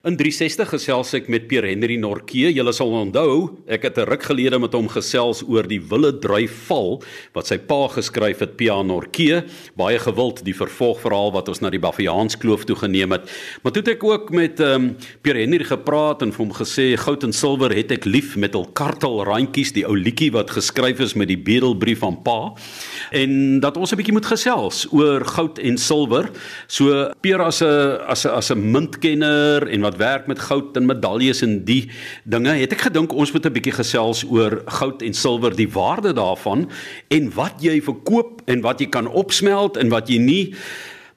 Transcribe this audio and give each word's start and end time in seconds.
In 0.00 0.14
360 0.16 0.70
gesels 0.72 1.10
ek 1.12 1.26
met 1.28 1.42
Pierre 1.44 1.68
Henry 1.68 1.98
Norke. 2.00 2.46
Julle 2.48 2.72
sal 2.72 2.94
onthou, 2.96 3.58
ek 3.68 3.82
het 3.84 3.98
'n 3.98 4.08
ruk 4.08 4.22
gelede 4.22 4.58
met 4.58 4.72
hom 4.72 4.88
gesels 4.88 5.42
oor 5.44 5.68
die 5.68 5.78
Wille 5.78 6.18
Dryf 6.18 6.68
val 6.68 7.02
wat 7.34 7.46
sy 7.46 7.58
pa 7.58 7.86
geskryf 7.86 8.38
het, 8.40 8.56
Pia 8.56 8.80
Norke. 8.80 9.44
Baie 9.76 9.98
gewild 9.98 10.42
die 10.42 10.54
vervolgverhaal 10.54 11.32
wat 11.32 11.48
ons 11.48 11.60
na 11.60 11.68
die 11.68 11.78
Baviaanskloof 11.78 12.64
toe 12.64 12.76
geneem 12.76 13.12
het. 13.12 13.28
Maar 13.62 13.72
toe 13.72 13.82
het 13.82 13.88
ek 13.88 14.04
ook 14.04 14.30
met 14.30 14.58
ehm 14.58 14.72
um, 14.72 14.96
Pierre 15.20 15.40
Henry 15.40 15.64
gepraat 15.64 16.22
en 16.22 16.32
vir 16.32 16.46
hom 16.46 16.54
gesê 16.54 16.96
goud 16.96 17.22
en 17.22 17.32
silwer 17.32 17.70
het 17.70 17.92
ek 17.92 18.06
lief 18.06 18.36
met 18.36 18.54
hul 18.54 18.72
kartel 18.72 19.22
randjies, 19.22 19.72
die 19.72 19.84
ou 19.84 19.94
liedjie 19.94 20.32
wat 20.32 20.50
geskryf 20.50 21.00
is 21.00 21.14
met 21.14 21.28
die 21.28 21.36
bedelbrief 21.36 21.98
van 21.98 22.22
pa. 22.22 22.54
En 23.12 23.60
dat 23.60 23.76
ons 23.76 23.92
'n 23.92 23.96
bietjie 23.96 24.14
moet 24.14 24.32
gesels 24.32 24.86
oor 24.92 25.26
goud 25.26 25.58
en 25.58 25.76
silwer. 25.76 26.30
So 26.68 27.12
Pierre 27.20 27.44
as 27.44 27.60
'n 27.60 28.00
as 28.08 28.24
'n 28.24 28.30
as 28.30 28.50
'n 28.50 28.70
muntkenner 28.72 29.68
en 29.68 29.89
wat 29.90 29.98
werk 29.98 30.26
met 30.30 30.38
goud 30.38 30.76
en 30.78 30.86
medaljes 30.86 31.42
en 31.42 31.58
die 31.66 31.90
dinge, 32.24 32.54
het 32.62 32.72
ek 32.76 32.86
gedink 32.88 33.12
ons 33.12 33.32
moet 33.34 33.46
'n 33.46 33.52
bietjie 33.52 33.74
gesels 33.74 34.22
oor 34.24 34.62
goud 34.66 35.02
en 35.02 35.14
silwer, 35.14 35.54
die 35.54 35.68
waarde 35.68 36.12
daarvan 36.14 36.70
en 37.10 37.30
wat 37.34 37.58
jy 37.62 37.80
verkoop 37.82 38.42
en 38.46 38.62
wat 38.62 38.80
jy 38.80 38.86
kan 38.86 39.06
opsmelt 39.06 39.76
en 39.76 39.88
wat 39.90 40.08
jy 40.08 40.18
nie 40.18 40.54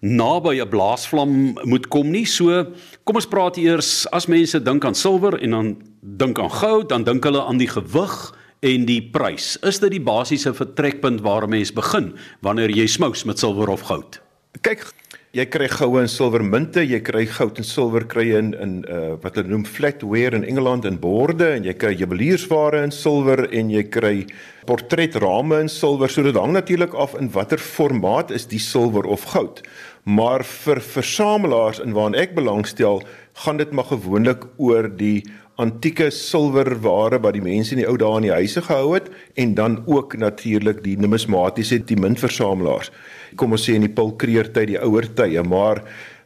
naby 0.02 0.60
'n 0.60 0.70
blaasvlam 0.70 1.56
moet 1.64 1.88
kom 1.88 2.12
nie. 2.12 2.26
So, 2.26 2.74
kom 3.04 3.16
ons 3.16 3.28
praat 3.28 3.58
eers 3.58 4.06
as 4.12 4.28
mense 4.28 4.60
dink 4.60 4.86
aan 4.86 4.96
silwer 4.96 5.40
en 5.40 5.50
dan 5.50 5.78
dink 6.02 6.40
aan 6.40 6.52
goud, 6.52 6.90
dan 6.90 7.04
dink 7.04 7.24
hulle 7.24 7.42
aan 7.42 7.58
die 7.58 7.70
gewig 7.70 8.34
en 8.60 8.86
die 8.86 9.02
prys. 9.02 9.58
Is 9.62 9.80
dit 9.80 9.92
die 9.92 10.02
basiese 10.02 10.54
vertrekpunt 10.54 11.22
waar 11.22 11.44
'n 11.44 11.50
mens 11.50 11.72
begin 11.72 12.14
wanneer 12.42 12.70
jy 12.70 12.88
smous 12.88 13.24
met 13.24 13.40
silwer 13.40 13.70
of 13.70 13.82
goud? 13.82 14.22
Kyk, 14.62 14.94
jy 15.34 15.48
kry 15.50 15.66
goue 15.66 15.98
en 15.98 16.10
silwer 16.12 16.44
munte, 16.46 16.84
jy 16.86 17.00
kry 17.02 17.24
goud 17.26 17.58
en 17.58 17.66
silwer 17.66 18.04
kry 18.06 18.28
in 18.38 18.52
in 18.54 18.74
uh 18.86 19.16
wat 19.24 19.40
hulle 19.40 19.50
noem 19.50 19.64
flatware 19.66 20.38
in 20.38 20.46
Engeland 20.46 20.86
in 20.86 21.00
borde 21.02 21.48
en 21.56 21.66
jy 21.66 21.74
kry 21.74 21.96
juweliersware 21.98 22.84
in 22.86 22.94
silwer 22.94 23.48
en 23.50 23.72
jy 23.74 23.82
kry 23.90 24.28
portretrame 24.70 25.64
in 25.64 25.72
silwer. 25.74 26.14
So 26.14 26.22
dit 26.22 26.38
hang 26.38 26.54
natuurlik 26.54 26.94
af 26.94 27.18
in 27.18 27.32
watter 27.34 27.58
formaat 27.58 28.30
is 28.30 28.46
die 28.52 28.62
silwer 28.62 29.10
of 29.10 29.26
goud. 29.34 29.64
Maar 30.06 30.46
vir 30.46 30.84
versamelaars 30.86 31.82
in 31.82 31.98
waarna 31.98 32.22
ek 32.22 32.38
belangstel, 32.38 33.02
gaan 33.42 33.58
dit 33.58 33.74
maar 33.74 33.90
gewoonlik 33.90 34.46
oor 34.62 34.86
die 34.86 35.24
antieke 35.62 36.10
silwerware 36.12 37.20
wat 37.22 37.36
die 37.38 37.44
mense 37.46 37.76
in 37.76 37.84
die 37.84 37.90
ou 37.90 37.98
dae 37.98 38.18
in 38.18 38.28
die 38.28 38.34
huise 38.34 38.62
gehou 38.66 38.96
het 38.96 39.12
en 39.38 39.54
dan 39.54 39.84
ook 39.86 40.16
natuurlik 40.18 40.82
die 40.84 40.98
numismatiese 40.98 41.84
die 41.86 42.00
muntversamelaars 42.00 42.90
kom 43.38 43.54
ons 43.56 43.68
sê 43.68 43.78
in 43.78 43.86
die 43.86 43.94
Pulkreer 43.94 44.50
tyd, 44.54 44.74
die 44.74 44.82
ouer 44.82 45.08
tye, 45.18 45.42
maar 45.46 45.84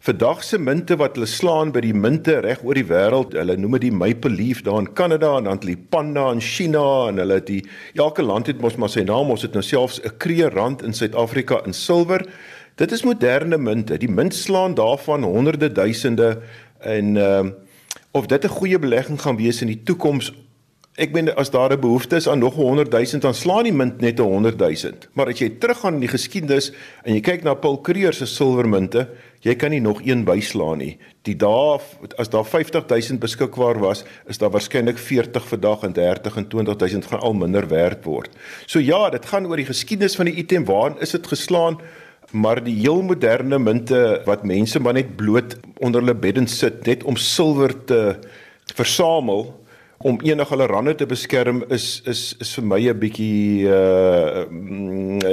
vandag 0.08 0.44
se 0.45 0.59
munte 0.61 0.97
wat 1.00 1.17
hulle 1.17 1.28
slaan 1.30 1.72
by 1.75 1.81
die 1.84 1.95
munte 1.95 2.38
reg 2.45 2.64
oor 2.66 2.78
die 2.78 2.86
wêreld, 2.88 3.36
hulle 3.36 3.58
noem 3.59 3.78
dit 3.78 3.88
die 3.88 3.95
Maple 3.95 4.31
Leaf 4.34 4.64
daar 4.66 4.81
in 4.84 4.92
Kanada 4.97 5.34
en 5.39 5.50
dan 5.50 5.62
die 5.64 5.78
Panda 5.78 6.30
in 6.36 6.44
China 6.44 6.84
en 7.09 7.22
hulle 7.23 7.39
die 7.47 7.62
elke 7.97 8.25
land 8.25 8.52
het 8.52 8.62
mos 8.64 8.78
maar 8.80 8.94
sy 8.94 9.06
naam, 9.08 9.31
ons 9.34 9.45
het 9.45 9.58
nou 9.58 9.66
selfs 9.66 10.00
'n 10.03 10.17
kreerrand 10.17 10.84
in 10.84 10.94
Suid-Afrika 10.94 11.64
in 11.66 11.73
silwer. 11.73 12.25
Dit 12.78 12.91
is 12.91 13.03
moderne 13.03 13.58
munte. 13.58 13.97
Die 13.97 14.09
munt 14.09 14.36
slaan 14.36 14.75
daarvan 14.75 15.23
honderde 15.23 15.72
duisende 15.72 16.41
en 16.80 17.17
ehm 17.17 17.47
uh, 17.47 17.52
of 18.18 18.28
dit 18.28 18.44
'n 18.44 18.58
goeie 18.60 18.80
belegging 18.80 19.22
gaan 19.22 19.38
wees 19.38 19.62
in 19.62 19.68
die 19.68 19.84
toekoms 19.84 20.34
Ek 20.98 21.12
meen 21.14 21.30
as 21.38 21.52
daar 21.54 21.70
'n 21.70 21.80
behoefte 21.80 22.16
is 22.16 22.28
aan 22.28 22.40
nog 22.40 22.56
100 22.56 22.90
000 22.90 23.20
dan 23.20 23.34
slaan 23.34 23.64
die 23.64 23.74
munt 23.74 24.02
net 24.02 24.20
100 24.20 24.58
000. 24.58 24.94
Maar 25.14 25.28
as 25.28 25.40
jy 25.40 25.50
teruggaan 25.50 25.94
in 25.94 26.00
die 26.00 26.09
geskiedenis 26.09 26.72
en 27.04 27.14
jy 27.14 27.22
kyk 27.22 27.44
na 27.44 27.54
Paul 27.54 27.82
Creer 27.82 28.14
se 28.14 28.26
silwermunte, 28.26 29.08
jy 29.42 29.56
kan 29.56 29.70
nie 29.70 29.80
nog 29.80 30.02
een 30.02 30.26
byslaan 30.26 30.78
nie. 30.78 30.98
Die 31.22 31.36
dae 31.36 31.80
as 32.18 32.30
daar 32.30 32.46
50 32.46 32.88
000 32.88 33.20
beskikbaar 33.20 33.80
was, 33.80 34.04
is 34.28 34.38
daar 34.38 34.50
waarskynlik 34.50 34.98
40 34.98 35.48
vandag 35.48 35.84
en 35.84 35.94
30 35.94 36.38
en 36.38 36.48
20 36.48 36.76
000 36.76 37.02
gaan 37.02 37.20
al 37.20 37.34
minder 37.34 37.68
werd 37.68 38.04
word. 38.04 38.31
So 38.66 38.80
ja, 38.80 39.09
dit 39.09 39.26
gaan 39.26 39.46
oor 39.46 39.58
die 39.58 39.70
geskiedenis 39.70 40.16
van 40.16 40.26
die 40.26 40.36
item, 40.36 40.66
waar 40.66 40.97
is 41.00 41.12
dit 41.12 41.28
geslaan? 41.28 41.78
Maar 42.32 42.64
die 42.64 42.76
heel 42.76 43.02
moderne 43.02 43.60
munte 43.60 44.22
wat 44.26 44.44
mense 44.44 44.80
maar 44.80 44.94
net 44.94 45.16
bloot 45.16 45.56
onder 45.80 46.02
hulle 46.02 46.16
beddens 46.16 46.58
sit 46.58 46.86
net 46.86 47.04
om 47.04 47.16
silwer 47.16 47.74
te 47.86 48.02
versamel 48.76 49.48
om 49.98 50.20
enige 50.22 50.54
hulle 50.54 50.68
rande 50.70 50.96
te 50.96 51.06
beskerm 51.10 51.64
is 51.74 52.02
is 52.06 52.36
is 52.44 52.54
vir 52.58 52.66
my 52.66 52.82
'n 52.90 53.00
bietjie 53.00 53.66
uh 53.66 54.44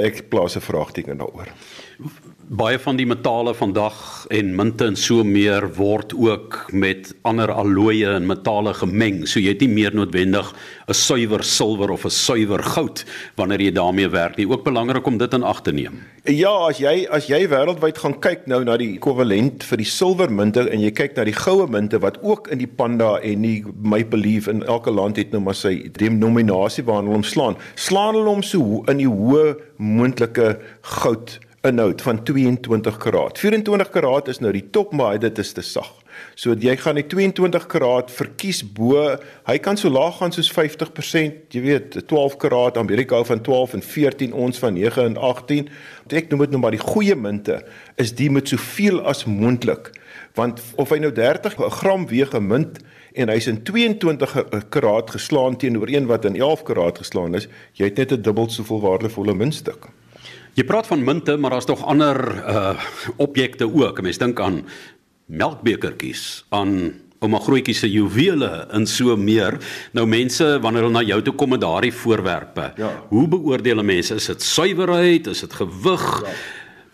ek 0.05 0.29
plaas 0.29 0.55
'n 0.55 0.61
vraagteken 0.61 1.17
daaroor 1.17 1.51
baie 2.45 2.77
van 2.77 2.97
die 2.99 3.07
metale 3.09 3.55
vandag 3.57 3.95
en 4.29 4.51
munte 4.53 4.85
en 4.85 4.95
so 4.99 5.23
meer 5.25 5.65
word 5.77 6.11
ook 6.13 6.57
met 6.77 7.09
ander 7.25 7.49
alloye 7.49 8.11
en 8.13 8.27
metale 8.29 8.73
gemeng. 8.77 9.23
So 9.25 9.41
jy 9.41 9.55
het 9.55 9.63
nie 9.65 9.71
meer 9.71 9.95
noodwendig 9.95 10.53
'n 10.87 10.93
suiwer 10.93 11.43
silwer 11.43 11.89
of 11.89 12.05
'n 12.05 12.09
suiwer 12.09 12.61
goud 12.63 13.05
wanneer 13.35 13.61
jy 13.61 13.71
daarmee 13.71 14.09
werk 14.09 14.37
nie. 14.37 14.47
Ook 14.47 14.63
belangrik 14.63 15.07
om 15.07 15.17
dit 15.17 15.33
in 15.33 15.43
ag 15.43 15.61
te 15.61 15.71
neem. 15.71 16.03
Ja, 16.25 16.67
as 16.69 16.77
jy 16.77 17.07
as 17.09 17.27
jy 17.27 17.47
wêreldwyd 17.47 17.97
gaan 17.97 18.19
kyk 18.19 18.47
nou 18.47 18.63
na 18.63 18.77
die 18.77 18.97
ekwivalent 18.97 19.63
vir 19.63 19.77
die 19.77 19.85
silwermunte 19.85 20.69
en 20.69 20.81
jy 20.81 20.91
kyk 20.91 21.15
na 21.15 21.23
die 21.23 21.33
goue 21.33 21.67
munte 21.67 21.99
wat 21.99 22.17
ook 22.21 22.47
in 22.47 22.57
die 22.57 22.67
Panda 22.67 23.19
en 23.21 23.41
die 23.41 23.63
Maple 23.81 24.19
Leaf 24.19 24.47
in 24.47 24.63
elke 24.63 24.91
land 24.91 25.17
het 25.17 25.31
nou 25.31 25.41
maar 25.41 25.55
sy 25.55 25.89
denominasie 25.91 26.83
waarna 26.83 27.01
hulle 27.01 27.13
hom 27.13 27.23
slaan. 27.23 27.55
Hulle 27.89 28.29
hom 28.29 28.43
so 28.43 28.83
in 28.87 28.97
die 28.97 29.09
hoë 29.09 29.55
moontlike 29.77 30.59
goud 30.81 31.39
inhoud 31.65 32.01
van 32.01 32.23
22 32.23 32.97
karaat. 32.97 33.39
24 33.39 33.89
karaat 33.89 34.27
is 34.27 34.39
nou 34.39 34.51
die 34.53 34.65
top, 34.71 34.93
maar 34.93 35.19
dit 35.19 35.37
is 35.41 35.53
te 35.53 35.63
sag. 35.65 35.91
So 36.39 36.55
jy 36.59 36.75
gaan 36.79 36.99
die 36.99 37.05
22 37.11 37.65
karaat 37.71 38.11
verkies 38.13 38.61
bo. 38.75 39.01
Hy 39.47 39.57
kan 39.63 39.79
so 39.79 39.91
laag 39.91 40.19
gaan 40.19 40.33
soos 40.35 40.51
50%, 40.53 41.51
jy 41.55 41.63
weet, 41.63 41.97
12 42.07 42.37
karaat 42.41 42.79
Amerika 42.79 43.21
van 43.27 43.41
12 43.43 43.77
en 43.79 43.83
14 43.83 44.33
ons 44.45 44.61
van 44.63 44.77
9 44.77 45.09
en 45.11 45.17
18. 45.17 45.69
Ek 46.15 46.31
noem 46.31 46.45
dit 46.45 46.55
nou 46.55 46.61
maar 46.63 46.75
die 46.75 46.83
goeie 46.83 47.15
munte 47.19 47.61
is 48.01 48.13
die 48.15 48.29
met 48.31 48.51
soveel 48.51 49.01
as 49.03 49.25
moontlik. 49.25 49.91
Want 50.35 50.61
of 50.79 50.91
hy 50.91 51.01
nou 51.03 51.11
30 51.15 51.59
gram 51.79 52.07
weeg 52.07 52.33
'n 52.35 52.47
munt 52.47 52.79
en 53.15 53.29
hy's 53.29 53.47
in 53.47 53.63
22 53.63 54.35
karaat 54.69 55.11
geslaan 55.11 55.55
teenoor 55.57 55.87
een 55.89 56.05
wat 56.05 56.25
in 56.25 56.35
11 56.35 56.63
karaat 56.63 56.97
geslaan 56.97 57.35
is, 57.35 57.47
jy 57.73 57.85
het 57.85 57.97
net 57.97 58.11
'n 58.11 58.21
dubbel 58.21 58.49
soveel 58.49 58.81
waardevolle 58.81 59.33
muntstuk. 59.33 59.87
Jy 60.55 60.63
praat 60.63 60.87
van 60.87 61.03
munte, 61.03 61.33
maar 61.35 61.51
daar's 61.51 61.67
nog 61.67 61.83
ander 61.83 62.17
uh 62.47 62.83
objekte 63.19 63.67
ook. 63.67 64.01
Mense 64.01 64.21
dink 64.23 64.39
aan 64.39 64.61
melkbekertjies, 65.25 66.45
aan 66.49 66.93
ouma 67.19 67.41
grootjies 67.43 67.81
se 67.83 67.89
juwele 67.91 68.67
en 68.71 68.87
so 68.87 69.17
meer. 69.19 69.57
Nou 69.91 70.05
mense 70.07 70.47
wanneer 70.63 70.87
hulle 70.87 70.95
na 70.95 71.03
jou 71.03 71.19
toe 71.25 71.35
kom 71.35 71.51
met 71.55 71.63
daardie 71.63 71.93
voorwerpe, 71.93 72.71
ja. 72.79 72.91
hoe 73.09 73.27
beoordeel 73.27 73.83
mense? 73.83 74.15
Is 74.15 74.31
dit 74.31 74.43
suiwerheid? 74.43 75.27
Is 75.27 75.43
dit 75.43 75.53
gewig? 75.59 76.07
Ja. 76.23 76.35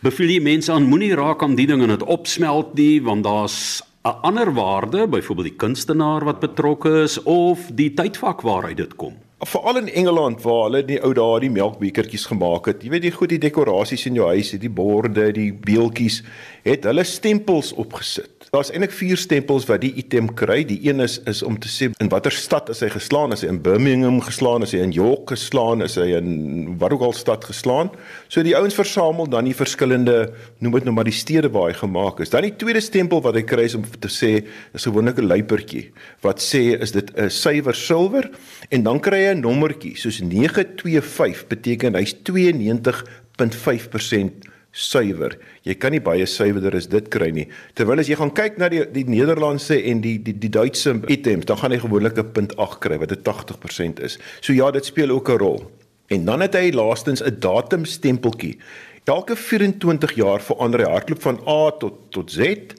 Beveel 0.01 0.33
jy 0.33 0.41
mense 0.41 0.73
aan 0.73 0.89
moenie 0.89 1.13
raak 1.13 1.43
aan 1.45 1.53
die 1.55 1.67
ding 1.69 1.83
en 1.85 1.93
dit 1.93 2.05
opsmelt 2.09 2.73
nie 2.73 3.01
want 3.05 3.23
daar's 3.23 3.83
'n 4.01 4.17
ander 4.25 4.53
waarde, 4.53 5.07
byvoorbeeld 5.07 5.47
die 5.47 5.57
kunstenaar 5.57 6.25
wat 6.25 6.39
betrokke 6.39 7.03
is 7.03 7.21
of 7.23 7.69
die 7.69 7.93
tydvak 7.93 8.41
waaruit 8.41 8.77
dit 8.77 8.95
kom 8.95 9.13
veral 9.47 9.77
in 9.77 9.89
Engeland 9.89 10.41
waar 10.45 10.67
hulle 10.67 10.83
die 10.85 10.99
ou 11.01 11.13
dae 11.17 11.39
die 11.45 11.53
melkbekertjies 11.53 12.27
gemaak 12.29 12.69
het. 12.69 12.83
Jy 12.83 12.93
weet 12.93 13.07
die 13.07 13.15
goed 13.15 13.33
die 13.33 13.41
dekorasies 13.41 14.05
in 14.09 14.19
jou 14.19 14.27
huis, 14.29 14.53
die 14.61 14.69
borde, 14.69 15.31
die 15.35 15.51
beeltjies, 15.53 16.21
het 16.67 16.85
hulle 16.89 17.05
stempels 17.07 17.73
opgesit. 17.73 18.30
Daar's 18.51 18.67
eintlik 18.67 18.91
vier 18.91 19.15
stempels 19.15 19.63
wat 19.69 19.79
die 19.79 19.93
item 19.95 20.25
kry. 20.35 20.65
Die 20.67 20.75
een 20.83 20.99
is 20.99 21.13
is 21.31 21.39
om 21.47 21.55
te 21.63 21.69
sê 21.71 21.87
in 22.03 22.09
watter 22.11 22.35
stad 22.35 22.67
is 22.73 22.81
hy 22.83 22.89
geslaan? 22.91 23.31
Is 23.31 23.45
hy 23.45 23.47
in 23.47 23.61
Birmingham 23.63 24.17
geslaan? 24.25 24.65
Is 24.65 24.73
hy 24.75 24.81
in 24.83 24.91
York 24.91 25.31
geslaan? 25.31 25.79
Is 25.85 25.95
hy 25.95 26.09
in 26.17 26.75
watter 26.81 26.97
ook 26.97 27.05
al 27.07 27.15
stad 27.15 27.47
geslaan? 27.47 27.93
So 28.27 28.43
die 28.43 28.51
ouens 28.59 28.75
versamel 28.75 29.31
dan 29.31 29.47
die 29.47 29.55
verskillende 29.55 30.35
noem 30.59 30.75
dit 30.75 30.83
nou 30.89 30.95
maar 30.97 31.07
die 31.07 31.15
stede 31.15 31.47
waar 31.55 31.71
hy 31.71 31.79
gemaak 31.79 32.19
is. 32.19 32.35
Dan 32.35 32.43
die 32.49 32.59
tweede 32.59 32.83
stempel 32.83 33.23
wat 33.23 33.39
hy 33.39 33.45
kry 33.47 33.71
is 33.71 33.79
om 33.79 33.87
te 33.87 34.11
sê 34.11 34.43
is 34.75 34.83
gewoonlik 34.83 35.23
'n 35.23 35.31
luipertjie 35.31 35.87
wat 36.27 36.43
sê 36.43 36.75
is 36.75 36.91
dit 36.91 37.07
'n 37.15 37.31
suiwer 37.31 37.75
silwer 37.75 38.27
en 38.69 38.83
dan 38.83 38.99
kry 38.99 39.31
hy 39.31 39.31
'n 39.31 39.47
nommertjie 39.47 39.95
soos 39.95 40.19
925 40.19 41.47
beteken 41.47 41.95
hy's 41.95 42.19
92.5% 42.27 44.50
suiwer. 44.71 45.35
Jy 45.67 45.75
kan 45.79 45.91
nie 45.91 46.01
baie 46.03 46.25
suiwerder 46.25 46.75
as 46.75 46.87
dit 46.91 47.09
kry 47.11 47.29
nie. 47.35 47.47
Terwyl 47.75 47.99
as 47.99 48.07
jy 48.07 48.15
gaan 48.19 48.31
kyk 48.35 48.57
na 48.57 48.69
die 48.71 48.85
die 48.93 49.05
Nederlandse 49.07 49.77
en 49.91 50.01
die 50.03 50.17
die 50.23 50.33
die 50.33 50.51
Duitse 50.51 50.95
items, 51.11 51.45
dan 51.45 51.57
gaan 51.57 51.71
jy 51.71 51.81
gewoonlik 51.83 52.17
'n 52.17 52.31
punt 52.31 52.55
8 52.57 52.79
kry 52.79 52.97
wat 52.97 53.11
'n 53.11 53.23
80% 53.23 53.99
is. 53.99 54.17
So 54.41 54.53
ja, 54.53 54.71
dit 54.71 54.85
speel 54.85 55.09
ook 55.09 55.29
'n 55.29 55.37
rol. 55.37 55.71
En 56.07 56.25
dan 56.25 56.41
het 56.41 56.55
hy 56.55 56.71
laastens 56.71 57.21
'n 57.23 57.39
datumstempeltjie. 57.39 58.57
Elke 59.05 59.35
24 59.35 60.13
jaar 60.13 60.41
verander 60.41 60.79
hy 60.79 60.91
hardloop 60.91 61.21
van 61.21 61.39
A 61.47 61.71
tot 61.71 62.11
tot 62.11 62.31
Z 62.31 62.75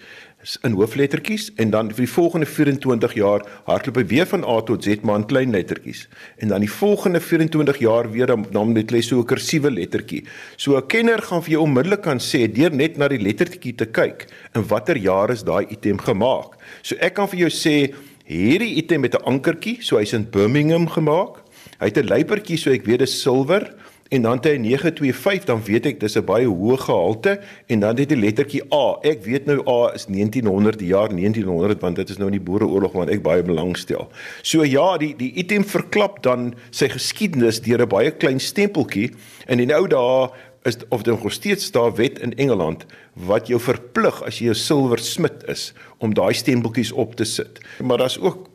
in 0.67 0.75
hooflettertjies 0.75 1.50
en 1.62 1.71
dan 1.71 1.91
vir 1.94 2.05
die 2.05 2.11
volgende 2.11 2.47
24 2.50 3.15
jaar 3.15 3.44
hardloop 3.69 4.00
hy 4.00 4.05
weer 4.11 4.27
van 4.27 4.44
A 4.49 4.56
tot 4.67 4.83
Z 4.83 5.05
maar 5.06 5.21
in 5.21 5.27
klein 5.31 5.55
lettertjies. 5.55 6.06
En 6.43 6.50
dan 6.50 6.65
die 6.65 6.71
volgende 6.71 7.21
24 7.23 7.79
jaar 7.83 8.11
weer 8.11 8.27
dan 8.27 8.47
dan 8.50 8.73
met 8.73 8.91
les 8.91 9.06
so 9.06 9.21
'n 9.21 9.27
kursiewe 9.27 9.71
lettertjie. 9.71 10.25
So 10.56 10.77
'n 10.77 10.87
kenner 10.87 11.23
gaan 11.23 11.43
vir 11.43 11.50
jou 11.50 11.62
onmiddellik 11.62 12.03
kan 12.03 12.19
sê 12.19 12.50
deur 12.50 12.75
net 12.75 12.97
na 12.97 13.09
die 13.09 13.23
lettertjie 13.23 13.75
te 13.75 13.87
kyk 13.87 14.27
in 14.55 14.67
watter 14.67 14.97
jaar 14.97 15.31
is 15.31 15.44
daai 15.44 15.67
item 15.71 15.99
gemaak. 15.99 16.59
So 16.83 16.97
ek 16.97 17.15
kan 17.15 17.29
vir 17.29 17.39
jou 17.39 17.50
sê 17.50 17.94
hierdie 18.27 18.77
item 18.77 19.00
met 19.00 19.15
'n 19.15 19.25
ankertjie, 19.25 19.79
so 19.81 19.97
hy's 19.99 20.12
in 20.12 20.31
Birmingham 20.31 20.89
gemaak. 20.89 21.43
Hy 21.79 21.87
het 21.87 21.99
'n 21.99 22.09
luipertjie 22.09 22.59
so 22.59 22.71
ek 22.71 22.85
weet 22.85 22.99
dit 22.99 23.09
is 23.09 23.23
silwer 23.23 23.75
en 24.12 24.23
dan 24.23 24.37
het 24.37 24.44
hy 24.44 24.56
925 24.61 25.49
dan 25.49 25.62
weet 25.64 25.87
ek 25.88 26.00
dis 26.00 26.17
'n 26.20 26.25
baie 26.29 26.47
hoë 26.47 26.76
gehalte 26.85 27.41
en 27.67 27.81
dan 27.81 27.97
het 27.97 28.11
hy 28.11 28.19
lettertjie 28.20 28.62
A. 28.75 28.99
Ek 29.09 29.25
weet 29.25 29.47
nou 29.47 29.64
A 29.64 29.94
is 29.94 30.06
1900 30.06 30.79
die 30.79 30.93
jaar 30.93 31.09
1900 31.09 31.81
want 31.81 31.97
dit 31.97 32.11
is 32.11 32.19
nou 32.19 32.29
in 32.29 32.37
die 32.37 32.44
Boereoorlog 32.44 32.93
wat 32.93 33.09
ek 33.09 33.23
baie 33.23 33.43
belangstel. 33.43 34.11
So 34.43 34.64
ja, 34.64 34.99
die 34.99 35.17
die 35.17 35.32
item 35.32 35.64
verklap 35.64 36.23
dan 36.23 36.55
sy 36.70 36.88
geskiedenis 36.88 37.61
deur 37.61 37.81
'n 37.81 37.88
baie 37.88 38.11
klein 38.11 38.41
stempeltjie 38.41 39.11
in 39.49 39.59
die 39.59 39.75
ou 39.75 39.88
dae 39.88 40.29
is 40.65 40.76
of 40.88 41.03
dit 41.03 41.23
nog 41.23 41.32
steeds 41.32 41.70
daar 41.70 41.94
wet 41.94 42.19
in 42.19 42.35
Engeland 42.35 42.87
wat 43.15 43.49
jou 43.49 43.61
verplig 43.61 44.23
as 44.23 44.38
jy 44.38 44.49
'n 44.49 44.55
silversmid 44.55 45.44
is 45.49 45.73
om 45.99 46.15
daai 46.15 46.35
stempeltjies 46.35 46.93
op 46.93 47.15
te 47.15 47.25
sit. 47.25 47.61
Maar 47.81 47.99
daar's 47.99 48.19
ook 48.19 48.49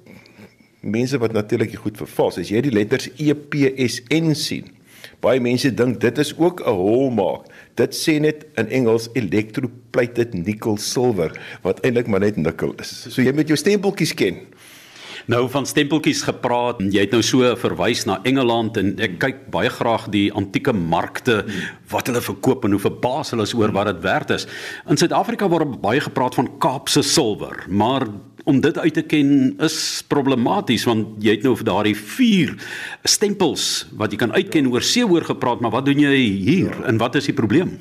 mense 0.82 1.18
wat 1.18 1.32
natuurlik 1.32 1.76
goed 1.76 1.98
vervals. 1.98 2.38
As 2.38 2.50
jy 2.50 2.62
die 2.62 2.72
letters 2.72 3.10
E 3.18 3.34
P 3.34 3.74
S 3.90 4.02
N 4.10 4.36
sien, 4.36 4.77
Baie 5.28 5.42
mense 5.44 5.74
dink 5.76 6.00
dit 6.00 6.20
is 6.24 6.32
ook 6.38 6.62
'n 6.64 6.72
hallmark. 6.72 7.52
Dit 7.76 7.92
sê 7.94 8.20
net 8.20 8.46
in 8.56 8.70
Engels 8.70 9.10
electroplated 9.14 10.34
nickel 10.34 10.78
silver 10.78 11.32
wat 11.64 11.84
eintlik 11.84 12.08
maar 12.08 12.20
net 12.20 12.38
nikkel 12.38 12.74
is. 12.80 13.08
So 13.10 13.22
jy 13.22 13.34
moet 13.34 13.48
jou 13.48 13.58
stempeltjies 13.58 14.14
ken. 14.14 14.48
Nou 15.28 15.50
van 15.52 15.66
stempeltjies 15.66 16.22
gepraat. 16.24 16.80
Jy 16.80 17.04
het 17.04 17.12
nou 17.12 17.22
so 17.22 17.56
verwys 17.60 18.06
na 18.06 18.22
Engeland 18.24 18.78
en 18.78 18.94
ek 19.04 19.18
kyk 19.20 19.42
baie 19.52 19.70
graag 19.70 20.08
die 20.14 20.32
antieke 20.32 20.72
markte 20.72 21.42
wat 21.92 22.08
hulle 22.08 22.22
verkoop 22.22 22.64
en 22.64 22.72
hoe 22.72 22.80
verbaas 22.80 23.34
hulle 23.34 23.44
is 23.44 23.54
oor 23.54 23.74
wat 23.76 23.92
dit 23.92 24.02
werd 24.02 24.30
is. 24.30 24.48
In 24.88 24.98
Suid-Afrika 24.98 25.50
word 25.52 25.82
baie 25.82 26.00
gepraat 26.00 26.36
van 26.36 26.48
Kaapse 26.64 27.04
silwer, 27.04 27.66
maar 27.68 28.08
om 28.48 28.62
dit 28.64 28.78
uit 28.80 28.96
te 28.96 29.04
ken 29.04 29.58
is 29.64 29.78
problematies 30.08 30.86
want 30.88 31.20
jy 31.24 31.36
het 31.36 31.44
nou 31.44 31.56
vir 31.60 31.68
daardie 31.68 31.98
vier 32.00 32.54
stempels 33.04 33.86
wat 34.00 34.14
jy 34.14 34.22
kan 34.24 34.36
uitken 34.36 34.72
oor 34.72 34.86
see 34.86 35.04
hoor 35.04 35.28
gepraat, 35.28 35.60
maar 35.62 35.76
wat 35.76 35.86
doen 35.90 36.00
jy 36.00 36.16
hier 36.16 36.78
en 36.88 37.00
wat 37.02 37.20
is 37.20 37.28
die 37.28 37.36
probleem? 37.36 37.78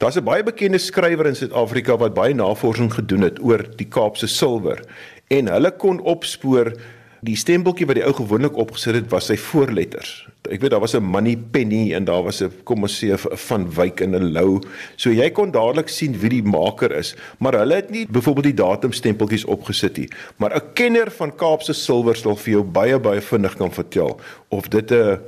Daar's 0.00 0.16
'n 0.16 0.24
baie 0.24 0.42
bekende 0.42 0.78
skrywer 0.78 1.26
in 1.26 1.36
Suid-Afrika 1.36 1.96
wat 1.96 2.14
baie 2.14 2.34
navorsing 2.34 2.92
gedoen 2.92 3.22
het 3.22 3.40
oor 3.40 3.64
die 3.76 3.88
Kaapse 3.88 4.26
silwer 4.26 4.80
en 5.28 5.48
hulle 5.48 5.70
kon 5.76 6.00
opspoor 6.00 6.72
Die 7.20 7.36
stempeltjie 7.36 7.84
wat 7.84 7.98
die 7.98 8.04
ou 8.08 8.14
gewoonlik 8.16 8.56
opgesit 8.56 8.96
het 8.96 9.10
was 9.12 9.26
sy 9.28 9.36
voorletters. 9.36 10.24
Ek 10.50 10.60
weet 10.60 10.72
daar 10.74 10.82
was 10.82 10.96
'n 10.96 11.02
money 11.02 11.36
penny 11.50 11.94
en 11.94 12.04
daar 12.04 12.22
was 12.22 12.42
'n 12.42 12.50
kom 12.64 12.82
ons 12.82 13.04
sê 13.04 13.14
van 13.16 13.70
Wyk 13.74 14.00
en 14.00 14.14
'n 14.14 14.32
Lou. 14.32 14.60
So 14.96 15.10
jy 15.10 15.30
kon 15.30 15.50
dadelik 15.50 15.88
sien 15.88 16.18
wie 16.18 16.28
die 16.28 16.42
maker 16.42 16.92
is, 16.92 17.14
maar 17.38 17.52
hulle 17.54 17.74
het 17.74 17.90
nie 17.90 18.06
byvoorbeeld 18.06 18.44
die 18.44 18.64
datum 18.64 18.92
stempeltjies 18.92 19.44
opgesit 19.44 19.96
nie. 19.96 20.08
Maar 20.36 20.54
'n 20.56 20.72
kenner 20.74 21.10
van 21.10 21.34
Kaapse 21.36 21.72
silwer 21.72 22.16
sal 22.16 22.36
vir 22.36 22.52
jou 22.52 22.64
baie 22.64 22.98
baie 22.98 23.20
vinnig 23.20 23.56
kan 23.56 23.72
vertel 23.72 24.20
of 24.48 24.68
dit 24.68 24.90
'n 24.90 25.18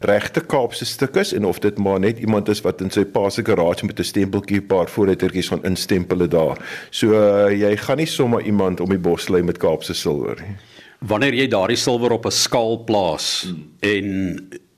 regte 0.00 0.40
Kaapse 0.40 0.84
stuk 0.84 1.16
is 1.16 1.32
en 1.32 1.44
of 1.44 1.58
dit 1.58 1.78
maar 1.78 2.00
net 2.00 2.18
iemand 2.18 2.48
is 2.48 2.60
wat 2.60 2.80
in 2.80 2.90
sy 2.90 3.04
pa 3.04 3.30
se 3.30 3.44
garage 3.44 3.86
met 3.86 3.98
'n 3.98 4.04
stempeltjie 4.04 4.60
paar 4.60 4.88
voorlettertjies 4.88 5.48
van 5.48 5.64
instempel 5.64 6.18
het 6.18 6.30
daar. 6.30 6.58
So 6.90 7.06
uh, 7.12 7.50
jy 7.50 7.76
gaan 7.76 7.96
nie 7.96 8.06
sommer 8.06 8.42
iemand 8.42 8.80
om 8.80 8.88
die 8.88 8.98
bos 8.98 9.28
lê 9.28 9.42
met 9.42 9.58
Kaapse 9.58 9.94
silwer 9.94 10.36
nie 10.40 10.56
wanneer 10.98 11.34
jy 11.34 11.46
daardie 11.50 11.78
silwer 11.78 12.12
op 12.12 12.26
'n 12.26 12.34
skaal 12.34 12.84
plaas 12.84 13.46
hmm. 13.46 13.64
en 13.80 14.06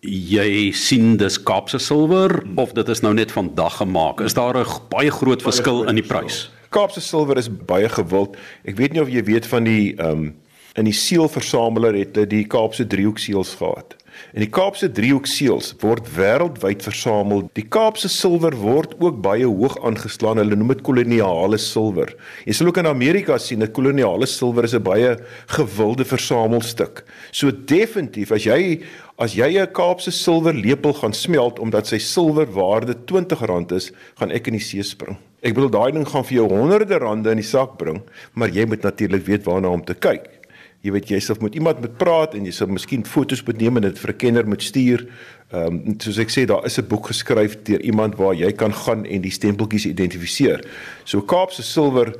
jy 0.01 0.73
sien 0.73 1.17
dis 1.17 1.43
Kaapse 1.43 1.79
silwer 1.79 2.43
hmm. 2.43 2.59
of 2.59 2.73
dit 2.73 2.89
is 2.89 3.01
nou 3.01 3.15
net 3.15 3.33
vandag 3.33 3.77
gemaak 3.81 4.21
is 4.21 4.35
daar 4.35 4.57
'n 4.57 4.67
baie 4.89 5.11
groot 5.11 5.43
verskil 5.43 5.89
in 5.89 5.95
die 5.95 6.07
prys 6.07 6.51
Kaapse 6.71 7.01
silwer 7.01 7.37
is 7.37 7.49
baie 7.49 7.89
gewild 7.89 8.37
ek 8.65 8.77
weet 8.77 8.93
nie 8.93 9.03
of 9.03 9.09
jy 9.09 9.25
weet 9.25 9.47
van 9.47 9.65
die 9.65 9.95
ehm 9.97 10.11
um, 10.11 10.35
in 10.79 10.87
die 10.87 10.95
seelversameler 10.95 11.97
het 11.99 12.15
hulle 12.15 12.27
die 12.31 12.47
Kaapse 12.47 12.87
driehoek 12.87 13.19
seels 13.19 13.55
gehad 13.59 13.97
En 14.35 14.43
die 14.45 14.51
Kaapse 14.51 14.89
driehoek 14.93 15.27
seels 15.27 15.73
word 15.83 16.07
wêreldwyd 16.17 16.83
versamel. 16.87 17.45
Die 17.59 17.67
Kaapse 17.67 18.09
silwer 18.09 18.55
word 18.59 18.95
ook 19.01 19.21
baie 19.25 19.47
hoog 19.47 19.79
aangeslaan. 19.87 20.39
Hulle 20.43 20.59
noem 20.59 20.75
dit 20.75 20.83
koloniale 20.87 21.59
silwer. 21.59 22.15
Jy 22.47 22.57
sal 22.57 22.71
ook 22.71 22.81
in 22.83 22.91
Amerika 22.91 23.39
sien 23.39 23.65
dat 23.65 23.75
koloniale 23.77 24.27
silwer 24.27 24.65
is 24.65 24.75
'n 24.75 24.83
baie 24.83 25.17
gewilde 25.47 26.05
versamelstuk. 26.05 27.05
So 27.33 27.51
definitief 27.51 28.33
as 28.33 28.45
jy 28.45 28.83
as 29.19 29.35
jy 29.35 29.59
'n 29.61 29.73
Kaapse 29.73 30.11
silwer 30.11 30.55
lepel 30.55 30.93
gaan 30.93 31.13
smelt 31.13 31.59
omdat 31.59 31.87
sy 31.87 31.99
silwerwaarde 31.99 32.95
R20 32.95 33.73
is, 33.77 33.93
gaan 34.19 34.31
ek 34.31 34.47
in 34.47 34.55
die 34.55 34.65
see 34.65 34.83
spring. 34.83 35.17
Ek 35.43 35.55
bedoel 35.55 35.71
daai 35.71 35.93
ding 35.93 36.09
gaan 36.09 36.25
vir 36.25 36.37
jou 36.37 36.49
honderde 36.49 36.99
rande 36.99 37.31
in 37.31 37.41
die 37.41 37.47
sak 37.47 37.79
bring, 37.79 38.03
maar 38.35 38.49
jy 38.49 38.67
moet 38.67 38.83
natuurlik 38.83 39.25
weet 39.27 39.45
waarna 39.45 39.69
om 39.69 39.85
te 39.85 39.95
kyk. 39.95 40.40
Jy 40.81 40.93
weet 40.95 41.11
jy 41.13 41.19
sal 41.21 41.37
met 41.45 41.55
iemand 41.55 41.81
moet 41.81 41.97
praat 42.01 42.35
en 42.35 42.47
jy 42.49 42.53
sal 42.57 42.71
miskien 42.73 43.03
foto's 43.05 43.43
moet 43.45 43.59
neem 43.61 43.77
en 43.77 43.83
dit 43.83 43.99
vir 43.99 44.13
'n 44.13 44.17
kenner 44.17 44.47
moet 44.49 44.63
stuur. 44.63 45.05
Ehm 45.53 45.81
um, 45.87 45.97
soos 46.01 46.19
ek 46.19 46.31
sê 46.31 46.47
daar 46.47 46.65
is 46.65 46.79
'n 46.79 46.89
boek 46.89 47.07
geskryf 47.13 47.63
deur 47.63 47.81
iemand 47.81 48.17
waar 48.17 48.35
jy 48.35 48.53
kan 48.53 48.73
gaan 48.73 49.05
en 49.05 49.21
die 49.21 49.31
stempeltjies 49.31 49.87
identifiseer. 49.87 50.65
So 51.05 51.21
Kaapse 51.21 51.63
silwer 51.63 52.15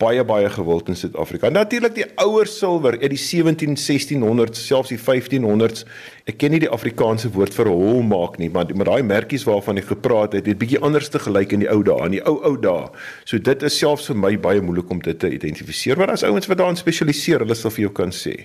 baie 0.00 0.24
baie 0.26 0.48
gewild 0.50 0.88
in 0.88 0.96
Suid-Afrika. 0.96 1.50
Natuurlik 1.52 1.94
die 1.94 2.06
ouer 2.22 2.48
silwer 2.50 2.96
uit 3.00 3.12
die 3.12 3.20
17 3.20 3.76
1600s, 3.78 4.64
selfs 4.66 4.92
die 4.92 4.98
1500s. 4.98 5.84
Ek 6.30 6.38
ken 6.40 6.54
nie 6.54 6.62
die 6.62 6.70
Afrikaanse 6.70 7.30
woord 7.34 7.54
vir 7.54 7.70
hol 7.70 8.02
maak 8.06 8.38
nie, 8.38 8.50
maar 8.52 8.70
met 8.70 8.88
daai 8.88 9.02
merkies 9.06 9.46
waarvan 9.48 9.78
ek 9.82 9.90
gepraat 9.92 10.36
het, 10.38 10.48
het 10.50 10.58
bietjie 10.58 10.80
anders 10.82 11.10
te 11.12 11.22
gelyk 11.22 11.54
in 11.54 11.64
die 11.64 11.70
ou 11.70 11.82
dae, 11.86 12.08
in 12.08 12.16
die 12.18 12.24
ou 12.26 12.38
ou 12.46 12.56
dae. 12.60 12.88
So 13.28 13.38
dit 13.38 13.68
is 13.68 13.78
selfs 13.78 14.10
vir 14.10 14.18
my 14.18 14.34
baie 14.40 14.64
moeilik 14.64 14.90
om 14.90 15.02
dit 15.02 15.18
te 15.18 15.30
identifiseer, 15.30 16.00
maar 16.00 16.14
as 16.16 16.26
ouens 16.26 16.50
wat 16.50 16.62
daarin 16.62 16.80
spesialiseer, 16.80 17.46
hulle 17.46 17.58
sal 17.58 17.74
vir 17.74 17.88
jou 17.88 17.94
kan 18.02 18.14
sê. 18.14 18.36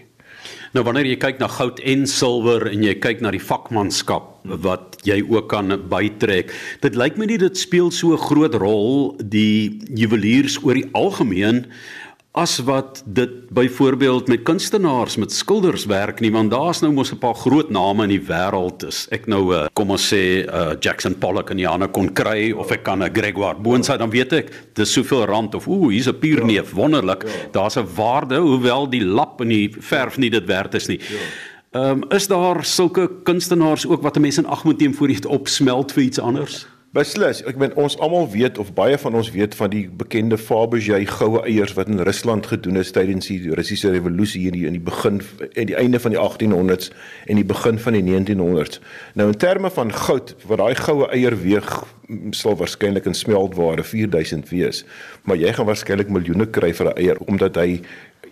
Nou 0.78 0.84
wanneer 0.86 1.08
jy 1.10 1.16
kyk 1.18 1.40
na 1.42 1.48
goud 1.50 1.80
en 1.90 2.04
silwer 2.06 2.68
en 2.70 2.84
jy 2.86 2.92
kyk 3.02 3.24
na 3.26 3.32
die 3.34 3.42
vakmanskap 3.42 4.28
wat 4.62 5.00
jy 5.10 5.24
ook 5.26 5.48
kan 5.50 5.74
bytrek. 5.90 6.52
Dit 6.84 6.94
lyk 6.94 7.18
my 7.18 7.26
nie 7.26 7.40
dit 7.42 7.58
speel 7.58 7.90
so 7.90 8.14
'n 8.14 8.22
groot 8.22 8.54
rol 8.54 9.18
die 9.18 9.82
juweliers 9.90 10.60
oor 10.62 10.78
die 10.78 10.86
algemeen 10.94 11.66
as 12.38 12.60
wat 12.68 13.02
dit 13.06 13.50
byvoorbeeld 13.50 14.28
met 14.28 14.44
kunstenaars 14.46 15.16
met 15.18 15.34
skilders 15.34 15.88
werk 15.90 16.20
nie 16.22 16.30
want 16.32 16.52
daar's 16.54 16.84
nou 16.84 16.92
mos 16.94 17.12
'n 17.12 17.18
paar 17.18 17.36
groot 17.36 17.70
name 17.70 18.04
in 18.04 18.10
die 18.10 18.26
wêreld 18.30 18.86
is 18.88 19.08
ek 19.12 19.26
nou 19.28 19.54
uh, 19.54 19.66
kom 19.74 19.90
ons 19.92 20.14
sê 20.14 20.46
uh, 20.46 20.76
Jackson 20.80 21.18
Pollock 21.18 21.50
en 21.50 21.60
Jana 21.60 21.88
kon 21.88 22.14
kry 22.14 22.52
of 22.52 22.72
ek 22.72 22.84
kan 22.84 23.04
'n 23.04 23.14
Gregoire 23.14 23.58
Boonsay 23.58 23.98
dan 23.98 24.10
weet 24.10 24.34
ek 24.34 24.52
dis 24.74 24.94
soveel 24.94 25.26
rand 25.26 25.56
of 25.56 25.68
ooh 25.68 25.90
hier's 25.90 26.08
'n 26.08 26.20
pierneef 26.20 26.70
ja, 26.70 26.76
wonderlik 26.76 27.24
ja. 27.24 27.50
daar's 27.52 27.78
'n 27.78 27.88
waarde 27.96 28.38
hoewel 28.38 28.90
die 28.90 29.06
lap 29.06 29.42
en 29.42 29.50
die 29.50 29.74
verf 29.80 30.18
nie 30.18 30.30
dit 30.30 30.46
werd 30.46 30.76
is 30.76 30.88
nie 30.88 31.00
ja. 31.00 31.18
Ehm 31.72 32.04
um, 32.04 32.10
is 32.10 32.28
daar 32.28 32.66
sulke 32.66 33.10
kunstenaars 33.24 33.86
ook 33.88 34.02
wat 34.02 34.20
mense 34.20 34.42
in 34.42 34.48
ag 34.48 34.64
moet 34.64 34.80
neem 34.80 34.94
voor 34.94 35.08
jy 35.08 35.14
dit 35.14 35.26
opsmelt 35.26 35.92
vir 35.92 36.04
iets 36.04 36.20
anders? 36.20 36.68
Beslis, 36.96 37.42
ek 37.44 37.58
meen 37.60 37.74
ons 37.76 37.98
almal 38.00 38.30
weet 38.32 38.56
of 38.62 38.70
baie 38.72 38.96
van 38.96 39.16
ons 39.20 39.28
weet 39.34 39.56
van 39.60 39.68
die 39.74 39.82
bekende 40.00 40.38
Fabergé 40.40 41.02
goue 41.10 41.42
eiers 41.44 41.74
wat 41.76 41.90
in 41.92 42.00
Rusland 42.08 42.48
gedoen 42.48 42.80
is 42.80 42.94
tydens 42.96 43.28
die 43.28 43.52
Russiese 43.60 43.92
revolusie 43.92 44.46
in 44.48 44.56
die 44.56 44.64
in 44.70 44.78
die 44.78 44.84
begin 44.86 45.20
en 45.50 45.68
die 45.68 45.76
einde 45.76 46.00
van 46.00 46.16
die 46.16 46.22
1800s 46.22 46.94
en 47.28 47.42
die 47.42 47.46
begin 47.50 47.76
van 47.84 47.98
die 48.00 48.06
1900s. 48.08 48.80
Nou 49.20 49.28
in 49.34 49.36
terme 49.36 49.72
van 49.76 49.92
goud, 49.92 50.32
wat 50.48 50.64
daai 50.64 50.80
goue 50.80 51.12
eier 51.12 51.36
weeg 51.44 51.68
sal 52.32 52.56
waarskynlik 52.56 53.12
in 53.12 53.20
smeltware 53.20 53.84
4000 53.84 54.48
wees, 54.56 54.86
maar 55.28 55.36
jy 55.36 55.52
gaan 55.58 55.68
waarskynlik 55.68 56.08
miljoene 56.08 56.48
kry 56.48 56.72
vir 56.72 56.94
'n 56.94 56.98
eier 57.04 57.20
omdat 57.28 57.60
hy 57.60 57.82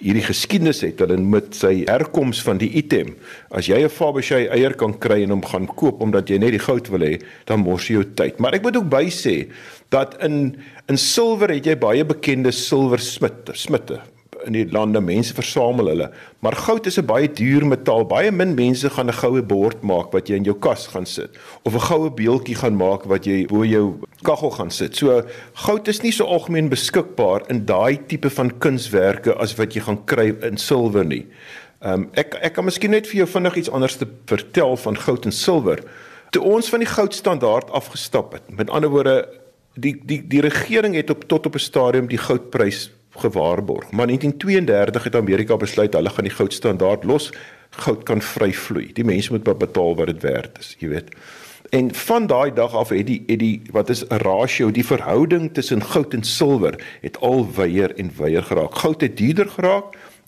hierdie 0.05 0.25
geskiedenis 0.25 0.83
het 0.85 1.01
hulle 1.01 1.17
met 1.17 1.55
sy 1.57 1.83
herkoms 1.89 2.43
van 2.45 2.59
die 2.61 2.69
item. 2.77 3.15
As 3.49 3.67
jy 3.67 3.81
'n 3.83 3.89
Fabergé 3.89 4.45
eier 4.49 4.75
kan 4.77 4.93
kry 4.93 5.23
en 5.23 5.33
hom 5.33 5.45
gaan 5.45 5.67
koop 5.67 6.01
omdat 6.01 6.29
jy 6.29 6.37
net 6.37 6.51
die 6.51 6.65
goud 6.67 6.87
wil 6.89 7.01
hê, 7.01 7.21
dan 7.45 7.59
mors 7.59 7.87
jy 7.87 7.95
jou 7.95 8.05
tyd. 8.15 8.39
Maar 8.39 8.55
ek 8.55 8.63
moet 8.63 8.77
ook 8.77 8.89
by 8.89 9.05
sê 9.09 9.49
dat 9.89 10.21
in 10.21 10.57
in 10.87 10.97
silwer 10.97 11.49
het 11.49 11.65
jy 11.65 11.75
baie 11.75 12.05
bekende 12.05 12.51
silversmitte, 12.51 13.53
smitte 13.55 14.01
in 14.45 14.53
die 14.53 14.65
lande 14.71 15.01
mense 15.01 15.33
versamel 15.33 15.89
hulle. 15.91 16.09
Maar 16.39 16.55
goud 16.55 16.85
is 16.85 16.97
'n 16.99 17.05
baie 17.05 17.27
duur 17.27 17.65
metaal. 17.65 18.05
Baie 18.05 18.31
min 18.31 18.55
mense 18.55 18.89
gaan 18.89 19.07
'n 19.07 19.19
goue 19.21 19.41
bord 19.41 19.81
maak 19.81 20.11
wat 20.11 20.27
jy 20.29 20.35
in 20.35 20.43
jou 20.43 20.55
kas 20.55 20.87
gaan 20.87 21.05
sit 21.05 21.29
of 21.63 21.73
'n 21.73 21.79
goue 21.79 22.09
beeltjie 22.09 22.55
gaan 22.55 22.75
maak 22.75 23.03
wat 23.05 23.25
jy 23.25 23.45
bo 23.45 23.63
jou 23.63 23.99
kaggel 24.23 24.51
gaan 24.51 24.71
sit. 24.71 24.95
So 24.95 25.23
goud 25.53 25.87
is 25.87 26.01
nie 26.01 26.11
so 26.11 26.25
algemeen 26.25 26.69
beskikbaar 26.69 27.41
in 27.49 27.65
daai 27.65 27.99
tipe 28.07 28.29
van 28.29 28.51
kunswerke 28.59 29.35
as 29.37 29.55
wat 29.55 29.73
jy 29.73 29.81
gaan 29.81 30.05
kry 30.05 30.35
in 30.41 30.57
silwer 30.57 31.05
nie. 31.05 31.25
Ehm 31.81 31.93
um, 31.93 32.09
ek 32.13 32.35
ek 32.41 32.53
kan 32.53 32.65
miskien 32.65 32.91
net 32.91 33.07
vir 33.07 33.17
jou 33.17 33.27
vinnig 33.27 33.55
iets 33.55 33.69
anders 33.69 33.95
te 33.95 34.07
vertel 34.25 34.77
van 34.77 34.97
goud 34.97 35.25
en 35.25 35.31
silwer. 35.31 35.79
Toe 36.31 36.41
ons 36.43 36.69
van 36.69 36.79
die 36.79 36.89
goudstandaard 36.89 37.71
afgestap 37.71 38.33
het. 38.33 38.41
Met 38.49 38.69
ander 38.69 38.89
woorde 38.89 39.27
die 39.75 39.95
die 40.05 40.21
die 40.27 40.41
regering 40.41 40.95
het 40.95 41.09
op 41.09 41.27
tot 41.27 41.45
op 41.45 41.55
'n 41.55 41.59
stadium 41.59 42.07
die 42.07 42.17
goudprys 42.17 42.91
gewaarborg. 43.17 43.91
Maar 43.91 44.09
in 44.09 44.19
1932 44.19 45.03
het 45.03 45.15
Amerika 45.15 45.57
besluit 45.57 45.93
hulle 45.93 46.09
gaan 46.09 46.23
die 46.23 46.33
goudstandaard 46.33 47.03
los. 47.03 47.31
Goud 47.69 48.03
kan 48.03 48.21
vry 48.21 48.53
vloei. 48.53 48.93
Die 48.93 49.03
mense 49.03 49.31
moet 49.31 49.57
betaal 49.57 49.95
wat 49.95 50.07
dit 50.07 50.21
werd 50.21 50.57
is, 50.59 50.75
jy 50.79 50.89
weet. 50.89 51.11
En 51.69 51.93
van 51.95 52.27
daai 52.27 52.53
dag 52.53 52.73
af 52.73 52.89
het 52.89 53.07
die 53.07 53.23
het 53.27 53.39
die 53.39 53.61
wat 53.71 53.89
is 53.89 54.03
'n 54.07 54.21
ratio, 54.21 54.71
die 54.71 54.85
verhouding 54.85 55.53
tussen 55.53 55.83
goud 55.83 56.13
en 56.13 56.23
silwer 56.23 56.75
het 57.01 57.17
al 57.19 57.47
wyer 57.55 57.95
en 57.95 58.11
wyer 58.17 58.43
geraak. 58.43 58.75
Goud 58.75 59.01
het 59.01 59.17
duurder 59.17 59.49
geraak 59.49 59.83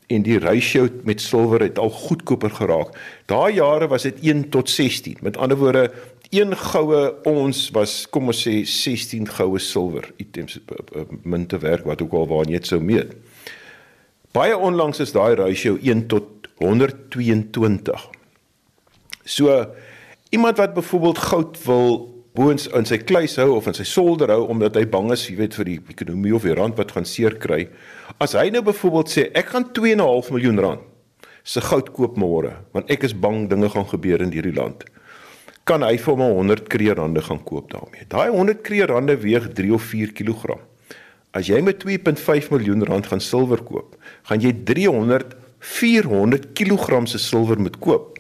en 0.08 0.22
die 0.22 0.40
ratio 0.40 0.88
met 1.04 1.22
silwer 1.22 1.62
het 1.62 1.80
al 1.80 1.90
goedkoper 1.90 2.50
geraak. 2.50 2.96
Daai 3.26 3.54
jare 3.54 3.88
was 3.88 4.02
dit 4.02 4.20
1 4.22 4.50
tot 4.50 4.70
16. 4.70 5.18
Met 5.22 5.38
ander 5.38 5.58
woorde, 5.58 5.92
een 6.30 6.56
goue 6.58 7.02
ons 7.30 7.60
was 7.76 7.94
kom 8.12 8.32
ons 8.32 8.42
sê 8.48 8.60
16 8.68 9.30
goue 9.38 9.60
silwer 9.60 10.10
items 10.22 10.58
eh, 10.60 10.82
eh, 10.96 11.06
munte 11.24 11.60
werk 11.64 11.86
wat 11.88 12.02
ook 12.02 12.14
al 12.14 12.28
waar 12.28 12.50
jy 12.50 12.60
sou 12.68 12.80
meet. 12.84 13.16
Baie 14.36 14.58
onlangs 14.58 15.00
is 15.00 15.16
daai 15.16 15.36
ratio 15.40 15.78
1 15.82 16.08
tot 16.12 16.50
122. 16.60 17.96
So 19.26 19.56
iemand 20.30 20.58
wat 20.58 20.74
byvoorbeeld 20.74 21.18
goud 21.18 21.58
wil 21.66 21.90
boons 22.38 22.68
in 22.68 22.86
sy 22.86 23.00
kluis 23.02 23.38
hou 23.42 23.56
of 23.56 23.68
in 23.68 23.78
sy 23.78 23.86
solder 23.88 24.30
hou 24.36 24.44
omdat 24.52 24.76
hy 24.78 24.86
bang 24.86 25.10
is, 25.16 25.26
jy 25.30 25.38
weet 25.40 25.56
vir 25.58 25.72
die 25.72 25.80
ekonomie 25.96 26.36
of 26.36 26.46
die 26.46 26.54
rand 26.58 26.78
wat 26.78 26.92
gaan 26.94 27.08
seer 27.08 27.38
kry. 27.42 27.66
As 28.22 28.36
hy 28.38 28.50
nou 28.54 28.62
byvoorbeeld 28.68 29.10
sê 29.14 29.30
ek 29.38 29.56
gaan 29.56 29.72
2.5 29.74 30.36
miljoen 30.36 30.62
rand 30.62 30.86
se 31.48 31.64
goud 31.64 31.94
koop 31.96 32.18
môre 32.20 32.52
want 32.76 32.90
ek 32.92 33.06
is 33.08 33.16
bang 33.16 33.46
dinge 33.48 33.70
gaan 33.72 33.88
gebeur 33.88 34.22
in 34.26 34.34
hierdie 34.36 34.56
land 34.56 34.84
kan 35.68 35.84
hy 35.84 35.98
vir 36.00 36.16
hom 36.16 36.24
100 36.40 36.70
kreer 36.72 36.96
rande 36.96 37.22
gaan 37.22 37.44
koop 37.44 37.72
daarmee. 37.74 38.08
Daai 38.08 38.30
100 38.32 38.64
kreer 38.64 38.88
rande 38.94 39.18
weeg 39.20 39.52
3 39.58 39.74
of 39.76 39.84
4 39.92 40.14
kg. 40.16 40.58
As 41.36 41.50
jy 41.52 41.60
met 41.62 41.84
2.5 41.84 42.52
miljoen 42.54 42.86
rand 42.88 43.08
gaan 43.12 43.22
silwer 43.22 43.62
koop, 43.64 43.98
gaan 44.30 44.42
jy 44.42 44.54
300 44.66 45.36
400 45.60 46.54
kg 46.54 47.08
se 47.10 47.20
silwer 47.20 47.60
moet 47.60 47.80
koop. 47.82 48.18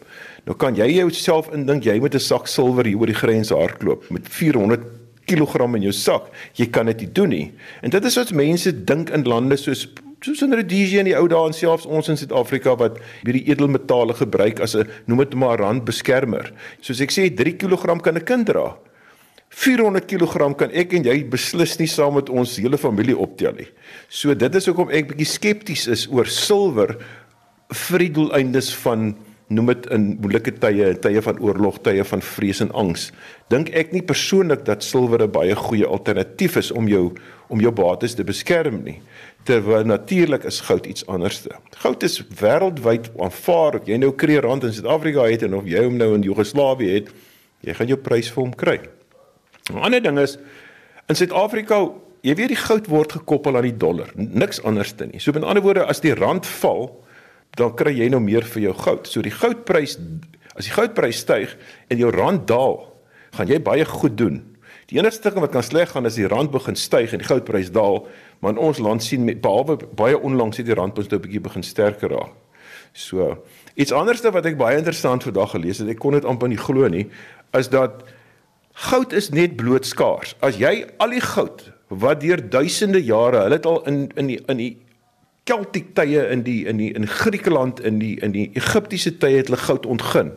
Nou 0.47 0.55
kan 0.57 0.75
jy 0.75 0.87
jouself 0.95 1.49
indink 1.53 1.85
jy 1.85 1.99
met 1.99 2.15
'n 2.15 2.19
sak 2.19 2.47
silwer 2.47 2.85
hier 2.85 2.97
oor 2.97 3.07
die 3.07 3.21
grens 3.21 3.49
hardloop 3.49 4.09
met 4.09 4.27
400 4.27 4.81
kg 5.25 5.75
in 5.75 5.81
jou 5.81 5.91
sak. 5.91 6.31
Jy 6.55 6.67
kan 6.71 6.85
dit 6.85 6.99
nie 6.99 7.11
doen 7.11 7.29
nie. 7.29 7.51
En 7.81 7.89
dit 7.89 8.05
is 8.05 8.15
wat 8.15 8.31
mense 8.31 8.71
dink 8.71 9.09
in 9.09 9.23
lande 9.23 9.57
soos 9.57 9.87
soos 10.21 10.41
in 10.41 10.53
Rhodesia 10.53 10.99
in 11.03 11.09
die 11.11 11.17
ou 11.17 11.27
dae 11.27 11.49
en 11.49 11.53
selfs 11.53 11.85
ons 11.85 12.09
in 12.09 12.17
Suid-Afrika 12.17 12.75
wat 12.79 12.97
hierdie 13.23 13.45
edelmetale 13.51 14.13
gebruik 14.17 14.59
as 14.59 14.75
'n 14.75 14.87
noem 15.07 15.19
dit 15.19 15.35
maar 15.35 15.59
randbeskermer. 15.59 16.51
Soos 16.81 17.01
ek 17.01 17.11
sê 17.11 17.29
3 17.29 17.57
kg 17.57 18.01
kan 18.01 18.15
'n 18.15 18.25
kind 18.25 18.47
dra. 18.47 18.77
400 19.49 20.07
kg 20.07 20.57
kan 20.57 20.71
ek 20.71 20.93
en 20.93 21.03
jy 21.03 21.23
beslis 21.23 21.79
nie 21.79 21.87
saam 21.87 22.15
met 22.15 22.29
ons 22.29 22.57
hele 22.57 22.77
familie 22.77 23.17
optel 23.17 23.53
nie. 23.53 23.67
So 24.09 24.33
dit 24.33 24.55
is 24.55 24.65
hoekom 24.65 24.91
ek 24.91 25.07
bietjie 25.07 25.25
skepties 25.25 25.87
is 25.87 26.07
oor 26.11 26.25
silwer 26.25 26.97
vir 27.71 27.99
die 27.99 28.13
doeleindes 28.19 28.73
van 28.83 29.15
noem 29.47 29.65
dit 29.65 29.85
in 29.95 30.17
moeilike 30.21 30.51
tye, 30.59 30.91
tye 30.99 31.21
van 31.21 31.39
oorlog, 31.39 31.79
tye 31.81 32.03
van 32.03 32.21
vrees 32.21 32.59
en 32.61 32.71
angs. 32.71 33.11
Dink 33.49 33.69
ek 33.69 33.93
nie 33.95 34.03
persoonlik 34.03 34.65
dat 34.65 34.83
silwer 34.83 35.23
'n 35.23 35.31
baie 35.31 35.55
goeie 35.55 35.85
alternatief 35.85 36.57
is 36.57 36.71
om 36.71 36.87
jou 36.87 37.13
om 37.49 37.59
jou 37.59 37.71
bates 37.71 38.15
te 38.15 38.23
beskerm 38.23 38.83
nie 38.83 39.01
terwyl 39.47 39.85
natuurlik 39.87 40.43
is 40.43 40.59
goud 40.67 40.85
iets 40.85 41.05
anderste. 41.07 41.55
Goud 41.79 42.03
is 42.03 42.19
wêreldwyd 42.41 43.09
aanvaar. 43.23 43.79
Jy 43.87 43.99
nou 44.01 44.11
kreer 44.19 44.43
rand 44.43 44.65
in 44.67 44.75
Suid-Afrika 44.75 45.27
het 45.29 45.45
en 45.47 45.55
of 45.61 45.69
jy 45.69 45.85
hom 45.85 45.95
nou 45.99 46.11
in 46.17 46.25
Joegoslawië 46.25 46.97
het, 46.97 47.13
jy 47.65 47.75
gaan 47.77 47.91
jou 47.93 47.99
prys 48.03 48.31
vir 48.33 48.43
hom 48.43 48.53
kry. 48.53 48.77
'n 49.71 49.83
Ander 49.83 50.03
ding 50.03 50.19
is 50.19 50.37
in 51.07 51.15
Suid-Afrika, 51.15 51.79
jy 52.23 52.35
weet 52.35 52.49
die 52.49 52.59
goud 52.59 52.87
word 52.87 53.11
gekoppel 53.11 53.55
aan 53.57 53.69
die 53.69 53.77
dollar, 53.77 54.11
niks 54.15 54.61
anderste 54.63 55.05
nie. 55.05 55.19
So 55.19 55.31
met 55.31 55.43
ander 55.43 55.63
woorde, 55.63 55.85
as 55.85 55.99
die 55.99 56.13
rand 56.13 56.45
val, 56.45 57.05
dan 57.55 57.75
kry 57.75 57.93
jy 57.93 58.09
nou 58.09 58.19
meer 58.19 58.43
vir 58.43 58.61
jou 58.61 58.73
goud. 58.73 59.07
So 59.07 59.21
die 59.21 59.33
goudprys 59.33 59.97
as 60.57 60.65
die 60.65 60.73
goudprys 60.73 61.21
styg 61.21 61.53
en 61.89 61.99
jou 62.01 62.09
rand 62.11 62.47
daal, 62.49 62.79
gaan 63.37 63.47
jy 63.47 63.59
baie 63.61 63.85
goed 63.85 64.17
doen. 64.17 64.41
Die 64.89 64.97
enigste 64.97 65.29
ding 65.29 65.43
wat 65.43 65.51
kan 65.53 65.65
sleg 65.65 65.91
gaan 65.91 66.07
is 66.09 66.17
die 66.17 66.27
rand 66.31 66.51
begin 66.53 66.77
styg 66.79 67.13
en 67.13 67.21
die 67.21 67.27
goudprys 67.27 67.69
daal, 67.75 68.05
maar 68.39 68.55
in 68.55 68.61
ons 68.69 68.79
land 68.81 69.03
sien 69.03 69.25
met 69.27 69.41
behalwe 69.43 69.77
baie 69.99 70.17
onlangs 70.17 70.57
het 70.57 70.65
die 70.69 70.77
rand 70.77 70.97
ons 70.97 71.09
nou 71.11 71.19
'n 71.19 71.25
bietjie 71.25 71.43
begin 71.43 71.63
sterker 71.63 72.09
raak. 72.09 72.33
So, 72.93 73.43
iets 73.75 73.91
anderste 73.91 74.31
wat 74.31 74.45
ek 74.45 74.57
baie 74.57 74.77
interessant 74.77 75.23
vandag 75.23 75.51
gelees 75.51 75.77
het, 75.77 75.89
ek 75.89 75.99
kon 75.99 76.13
dit 76.13 76.25
amper 76.25 76.47
nie 76.47 76.57
glo 76.57 76.87
nie, 76.87 77.09
is 77.53 77.69
dat 77.69 78.03
goud 78.73 79.13
is 79.13 79.29
net 79.29 79.55
bloot 79.55 79.85
skaars. 79.85 80.35
As 80.41 80.57
jy 80.57 80.85
al 80.97 81.09
die 81.09 81.21
goud 81.21 81.71
wat 81.89 82.21
deur 82.21 82.49
duisende 82.49 83.03
jare, 83.03 83.43
hulle 83.45 83.59
het 83.59 83.65
al 83.65 83.83
in 83.85 84.11
in 84.15 84.27
die 84.27 84.39
in 84.47 84.57
die 84.57 84.77
Keltiek 85.47 85.93
tye 85.95 86.25
in 86.33 86.43
die 86.43 86.65
in 86.67 86.81
die 86.81 86.89
in 86.91 87.07
Griekeland 87.07 87.79
in 87.79 88.01
die 88.01 88.17
in 88.23 88.33
die 88.35 88.49
Egiptiese 88.59 89.13
tye 89.15 89.39
het 89.39 89.47
hulle 89.47 89.61
goud 89.61 89.85
ontgin. 89.87 90.33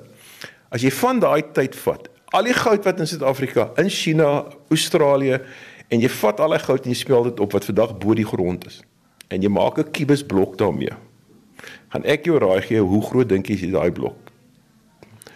As 0.70 0.84
jy 0.86 0.92
van 1.00 1.18
daai 1.18 1.42
tyd 1.56 1.74
vat, 1.82 2.06
al 2.30 2.46
die 2.46 2.54
goud 2.54 2.86
wat 2.86 3.00
in 3.02 3.10
Suid-Afrika, 3.10 3.72
in 3.82 3.90
China, 3.90 4.44
Australië 4.70 5.40
en 5.90 6.04
jy 6.04 6.10
vat 6.20 6.38
al 6.40 6.54
die 6.54 6.62
goud 6.62 6.86
en 6.86 6.94
jy 6.94 6.98
speel 7.00 7.26
dit 7.26 7.42
op 7.42 7.56
wat 7.56 7.66
vandag 7.66 7.96
bo 7.98 8.14
die 8.14 8.26
grond 8.26 8.68
is 8.70 8.78
en 9.30 9.42
jy 9.42 9.50
maak 9.50 9.78
'n 9.78 9.90
kubus 9.90 10.22
blok 10.22 10.56
daarmee. 10.58 10.94
Gaan 11.90 12.04
ek 12.04 12.24
jou 12.24 12.38
raai 12.38 12.62
gee 12.62 12.78
hoe 12.78 13.02
groot 13.02 13.28
dink 13.28 13.46
jy 13.46 13.54
is 13.54 13.72
daai 13.72 13.90
blok? 13.90 14.16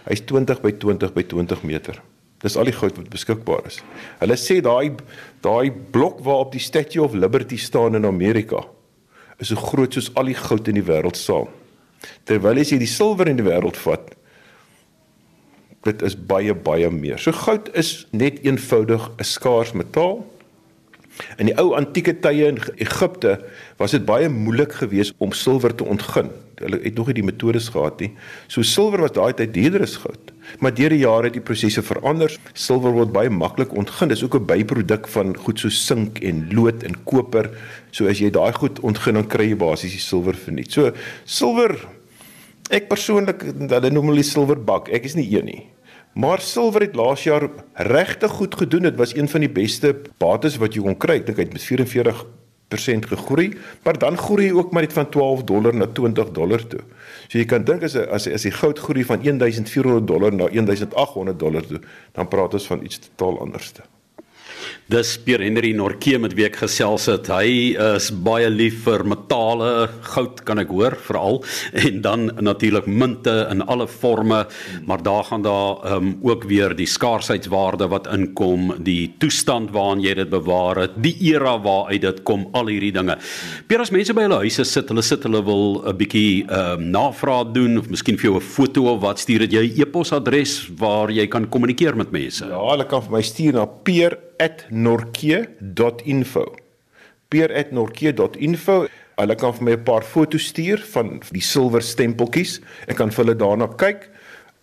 Hy's 0.06 0.20
20 0.20 0.60
by 0.62 0.70
20 0.70 1.14
by 1.14 1.22
20 1.22 1.62
meter. 1.64 2.02
Dis 2.38 2.56
al 2.56 2.64
die 2.64 2.72
goud 2.72 2.96
wat 2.96 3.10
beskikbaar 3.10 3.66
is. 3.66 3.82
Hulle 4.20 4.36
sê 4.36 4.60
daai 4.60 4.94
daai 5.40 5.70
blok 5.70 6.20
waarop 6.20 6.52
die 6.52 6.60
Statue 6.60 7.02
of 7.02 7.14
Liberty 7.14 7.56
staan 7.56 7.94
in 7.94 8.04
Amerika 8.04 8.62
is 9.38 9.50
so 9.50 9.56
groot 9.56 9.94
soos 9.94 10.10
al 10.14 10.30
die 10.30 10.38
goud 10.38 10.68
in 10.68 10.78
die 10.78 10.86
wêreld 10.86 11.18
saam. 11.18 11.48
Terwyl 12.28 12.60
as 12.60 12.72
jy 12.72 12.78
die 12.82 12.90
silwer 12.90 13.30
in 13.30 13.40
die 13.40 13.46
wêreld 13.46 13.78
vat, 13.80 14.12
dit 15.84 16.02
is 16.06 16.16
baie 16.16 16.54
baie 16.54 16.90
meer. 16.90 17.18
So 17.20 17.32
goud 17.32 17.70
is 17.76 18.06
net 18.12 18.40
eenvoudig 18.44 19.10
'n 19.18 19.24
skaars 19.24 19.72
metaal. 19.72 20.24
In 21.38 21.46
die 21.46 21.54
ou 21.60 21.74
antieke 21.78 22.14
tye 22.22 22.48
in 22.50 22.58
Egipte 22.82 23.36
was 23.78 23.94
dit 23.94 24.02
baie 24.06 24.28
moeilik 24.30 24.72
geweest 24.80 25.14
om 25.22 25.34
silwer 25.34 25.74
te 25.74 25.86
ontgin. 25.86 26.30
Hulle 26.58 26.80
het 26.82 26.98
nog 26.98 27.10
nie 27.10 27.18
die 27.20 27.26
metodes 27.26 27.68
gehad 27.74 28.02
nie. 28.02 28.10
So 28.50 28.66
silwer 28.66 29.04
was 29.04 29.14
daai 29.14 29.34
tyd 29.38 29.54
duurder 29.54 29.84
as 29.86 29.96
goud. 30.02 30.32
Maar 30.62 30.74
deur 30.74 30.94
die 30.94 31.02
jare 31.02 31.30
het 31.30 31.36
die 31.38 31.44
prosesse 31.44 31.82
verander. 31.86 32.34
Silwer 32.52 32.94
word 32.96 33.12
baie 33.14 33.30
maklik 33.30 33.74
ontgin. 33.78 34.10
Dis 34.10 34.24
ook 34.24 34.34
'n 34.40 34.46
byproduk 34.46 35.08
van 35.08 35.36
goed 35.36 35.58
so 35.58 35.68
sink 35.68 36.18
en 36.22 36.48
lood 36.52 36.82
en 36.82 36.94
koper. 37.04 37.50
So 37.90 38.06
as 38.06 38.18
jy 38.18 38.30
daai 38.30 38.52
goed 38.52 38.80
ontgin 38.80 39.14
dan 39.14 39.26
kry 39.26 39.48
jy 39.50 39.56
basies 39.56 39.92
die 39.92 40.00
silwer 40.02 40.34
verniet. 40.34 40.72
So 40.72 40.92
silwer 41.24 41.78
ek 42.70 42.88
persoonlik 42.88 43.42
hulle 43.42 43.90
noem 43.90 44.08
hulle 44.08 44.22
silwerbak. 44.22 44.88
Ek 44.88 45.04
is 45.04 45.14
nie 45.14 45.30
een 45.30 45.44
nie. 45.44 45.73
Maar 46.14 46.40
silwer 46.40 46.86
het 46.86 46.94
laas 46.94 47.22
jaar 47.26 47.48
regtig 47.72 48.30
goed 48.30 48.54
gedoen. 48.54 48.82
Dit 48.86 48.96
was 48.96 49.14
een 49.14 49.28
van 49.28 49.40
die 49.40 49.50
beste 49.50 49.96
bates 50.22 50.56
wat 50.62 50.74
jy 50.74 50.82
kon 50.84 50.96
kry. 50.96 51.18
Ek 51.20 51.26
dink 51.26 51.40
hy 51.40 51.46
het 51.48 51.56
met 51.56 51.64
44% 51.66 53.08
gegroei, 53.10 53.48
maar 53.82 53.98
dan 53.98 54.16
groei 54.18 54.48
hy 54.48 54.54
ook 54.54 54.72
maar 54.72 54.82
net 54.82 54.94
van 54.94 55.08
12 55.10 55.42
dollar 55.46 55.74
na 55.74 55.86
20 55.86 56.30
dollar 56.34 56.62
toe. 56.66 56.80
So 57.28 57.38
jy 57.38 57.44
kan 57.50 57.66
dink 57.66 57.82
as 57.86 57.96
as 57.96 58.26
as 58.26 58.46
die 58.46 58.54
goud 58.54 58.78
groei 58.78 59.04
van 59.06 59.22
1400 59.22 60.06
dollar 60.06 60.34
na 60.34 60.48
1800 60.50 61.38
dollar 61.38 61.66
toe, 61.66 61.80
dan 62.12 62.28
praat 62.28 62.54
ons 62.54 62.66
van 62.66 62.82
iets 62.82 62.98
totaal 62.98 63.40
anderste. 63.46 63.82
Dis 64.92 65.14
Pierre 65.24 65.44
Henry 65.46 65.72
Norke 65.72 66.18
met 66.20 66.34
wie 66.36 66.44
ek 66.44 66.58
gesels 66.60 67.06
het. 67.08 67.30
Hy 67.32 67.72
is 67.96 68.10
baie 68.12 68.50
lief 68.52 68.82
vir 68.84 69.04
metale, 69.08 69.88
goud 70.12 70.42
kan 70.44 70.60
ek 70.60 70.72
hoor 70.74 70.96
veral 71.06 71.40
en 71.86 72.02
dan 72.04 72.26
natuurlik 72.44 72.86
munte 72.86 73.32
in 73.50 73.62
alle 73.64 73.86
forme, 73.88 74.42
maar 74.84 75.02
daar 75.04 75.24
gaan 75.30 75.46
daar 75.46 75.80
um, 75.96 76.12
ook 76.22 76.44
weer 76.50 76.74
die 76.76 76.88
skaarsheidwaarde 76.90 77.88
wat 77.92 78.10
inkom, 78.12 78.74
die 78.84 79.14
toestand 79.22 79.72
waarin 79.74 80.04
jy 80.04 80.14
dit 80.20 80.30
bewaar 80.32 80.82
het, 80.84 80.98
die 81.00 81.14
era 81.32 81.56
waaruit 81.64 82.04
dit 82.04 82.20
kom, 82.28 82.46
al 82.52 82.68
hierdie 82.72 82.92
dinge. 82.94 83.16
Pierre 83.68 83.86
as 83.86 83.92
mense 83.94 84.12
by 84.16 84.26
hulle 84.26 84.42
huise 84.44 84.66
sit, 84.68 84.92
hulle 84.92 85.04
sit 85.04 85.24
hulle 85.24 85.40
wil 85.48 85.80
'n 85.80 85.96
bietjie 85.96 86.44
um, 86.44 86.90
navraag 86.92 87.54
doen 87.56 87.78
of 87.80 87.88
miskien 87.88 88.20
vir 88.20 88.30
jou 88.30 88.36
'n 88.36 88.44
foto 88.44 88.86
of 88.92 89.00
wat 89.00 89.18
stuur 89.18 89.46
dit 89.46 89.56
jy 89.56 89.64
e-posadres 89.80 90.68
waar 90.78 91.10
jy 91.10 91.26
kan 91.26 91.48
kommunikeer 91.48 91.96
met 91.96 92.12
mense. 92.12 92.44
Ja, 92.44 92.60
hulle 92.70 92.84
kan 92.84 93.02
vir 93.02 93.12
my 93.16 93.22
stuur 93.22 93.52
na 93.54 93.66
Pierre 93.66 94.33
peer@norke.info. 94.38 96.54
peer@norke.info. 97.28 98.86
Hulle 99.14 99.34
kan 99.34 99.54
vir 99.54 99.64
my 99.64 99.72
'n 99.72 99.82
paar 99.82 100.02
foto's 100.02 100.44
stuur 100.44 100.78
van 100.78 101.22
die 101.30 101.42
silwer 101.42 101.82
stempeltjies. 101.82 102.60
Ek 102.86 102.96
kan 102.96 103.10
vir 103.10 103.24
hulle 103.24 103.36
daarna 103.36 103.66
kyk. 103.66 104.10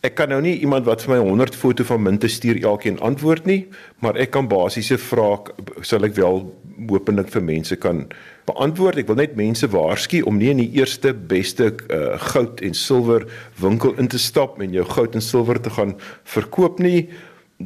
Ek 0.02 0.16
kan 0.16 0.30
nou 0.30 0.42
nie 0.42 0.60
iemand 0.60 0.86
wat 0.86 1.02
vir 1.02 1.16
my 1.16 1.22
100 1.22 1.56
foto 1.56 1.84
van 1.84 2.02
munte 2.02 2.28
stuur 2.28 2.64
elkeen 2.64 3.00
antwoord 3.00 3.46
nie, 3.46 3.68
maar 4.00 4.18
ek 4.18 4.32
kan 4.32 4.48
basiese 4.48 4.98
vrae 4.98 5.38
sal 5.82 6.04
ek 6.04 6.16
wel 6.16 6.56
hopelik 6.90 7.30
vir 7.30 7.42
mense 7.42 7.76
kan 7.76 8.08
beantwoord. 8.50 8.98
Ek 8.98 9.08
wil 9.08 9.16
net 9.16 9.36
mense 9.36 9.68
waarsku 9.68 10.24
om 10.26 10.38
nie 10.38 10.50
in 10.50 10.58
die 10.58 10.72
eerste 10.80 11.14
beste 11.14 11.76
uh, 11.94 12.18
goud 12.34 12.62
en 12.62 12.74
silwer 12.74 13.28
winkel 13.62 13.94
in 14.02 14.08
te 14.08 14.18
stap 14.18 14.58
en 14.62 14.74
jou 14.74 14.86
goud 14.90 15.16
en 15.16 15.22
silwer 15.22 15.62
te 15.62 15.70
gaan 15.70 15.94
verkoop 16.24 16.80
nie 16.80 17.10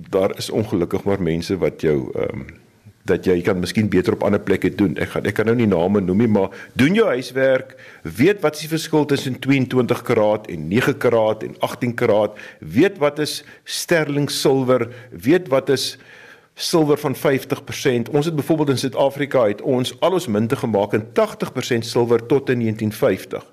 daar 0.10 0.38
is 0.38 0.50
ongelukkig 0.50 1.04
maar 1.04 1.22
mense 1.22 1.58
wat 1.58 1.82
jou 1.82 2.12
ehm 2.14 2.40
um, 2.40 2.46
dat 3.06 3.28
jy 3.30 3.36
kan 3.46 3.60
miskien 3.62 3.90
beter 3.90 4.16
op 4.16 4.24
ander 4.26 4.42
plekke 4.42 4.72
doen. 4.74 4.96
Ek 4.98 5.12
gaan 5.14 5.28
ek 5.30 5.38
kan 5.38 5.46
nou 5.46 5.54
nie 5.58 5.68
name 5.70 6.02
noem 6.02 6.24
nie, 6.24 6.30
maar 6.32 6.50
doen 6.74 6.96
jou 6.98 7.06
huiswerk, 7.06 7.76
weet 8.02 8.42
wat 8.42 8.58
is 8.58 8.66
die 8.66 8.72
verskil 8.72 9.06
tussen 9.06 9.38
22 9.40 10.02
karaat 10.08 10.50
en 10.50 10.68
9 10.72 10.98
karaat 10.98 11.46
en 11.46 11.54
18 11.68 11.94
karaat, 12.02 12.40
weet 12.60 12.98
wat 12.98 13.22
is 13.22 13.44
sterling 13.64 14.26
silwer, 14.34 14.88
weet 15.12 15.52
wat 15.54 15.70
is 15.70 15.92
silwer 16.56 16.98
van 16.98 17.14
50%. 17.14 18.10
Ons 18.10 18.26
het 18.26 18.36
byvoorbeeld 18.36 18.74
in 18.74 18.82
Suid-Afrika 18.82 19.46
het 19.52 19.62
ons 19.62 19.94
al 20.00 20.18
ons 20.18 20.28
munte 20.28 20.58
gemaak 20.58 20.98
in 20.98 21.06
80% 21.14 21.86
silwer 21.86 22.26
tot 22.26 22.50
in 22.50 22.66
1950. 22.66 23.46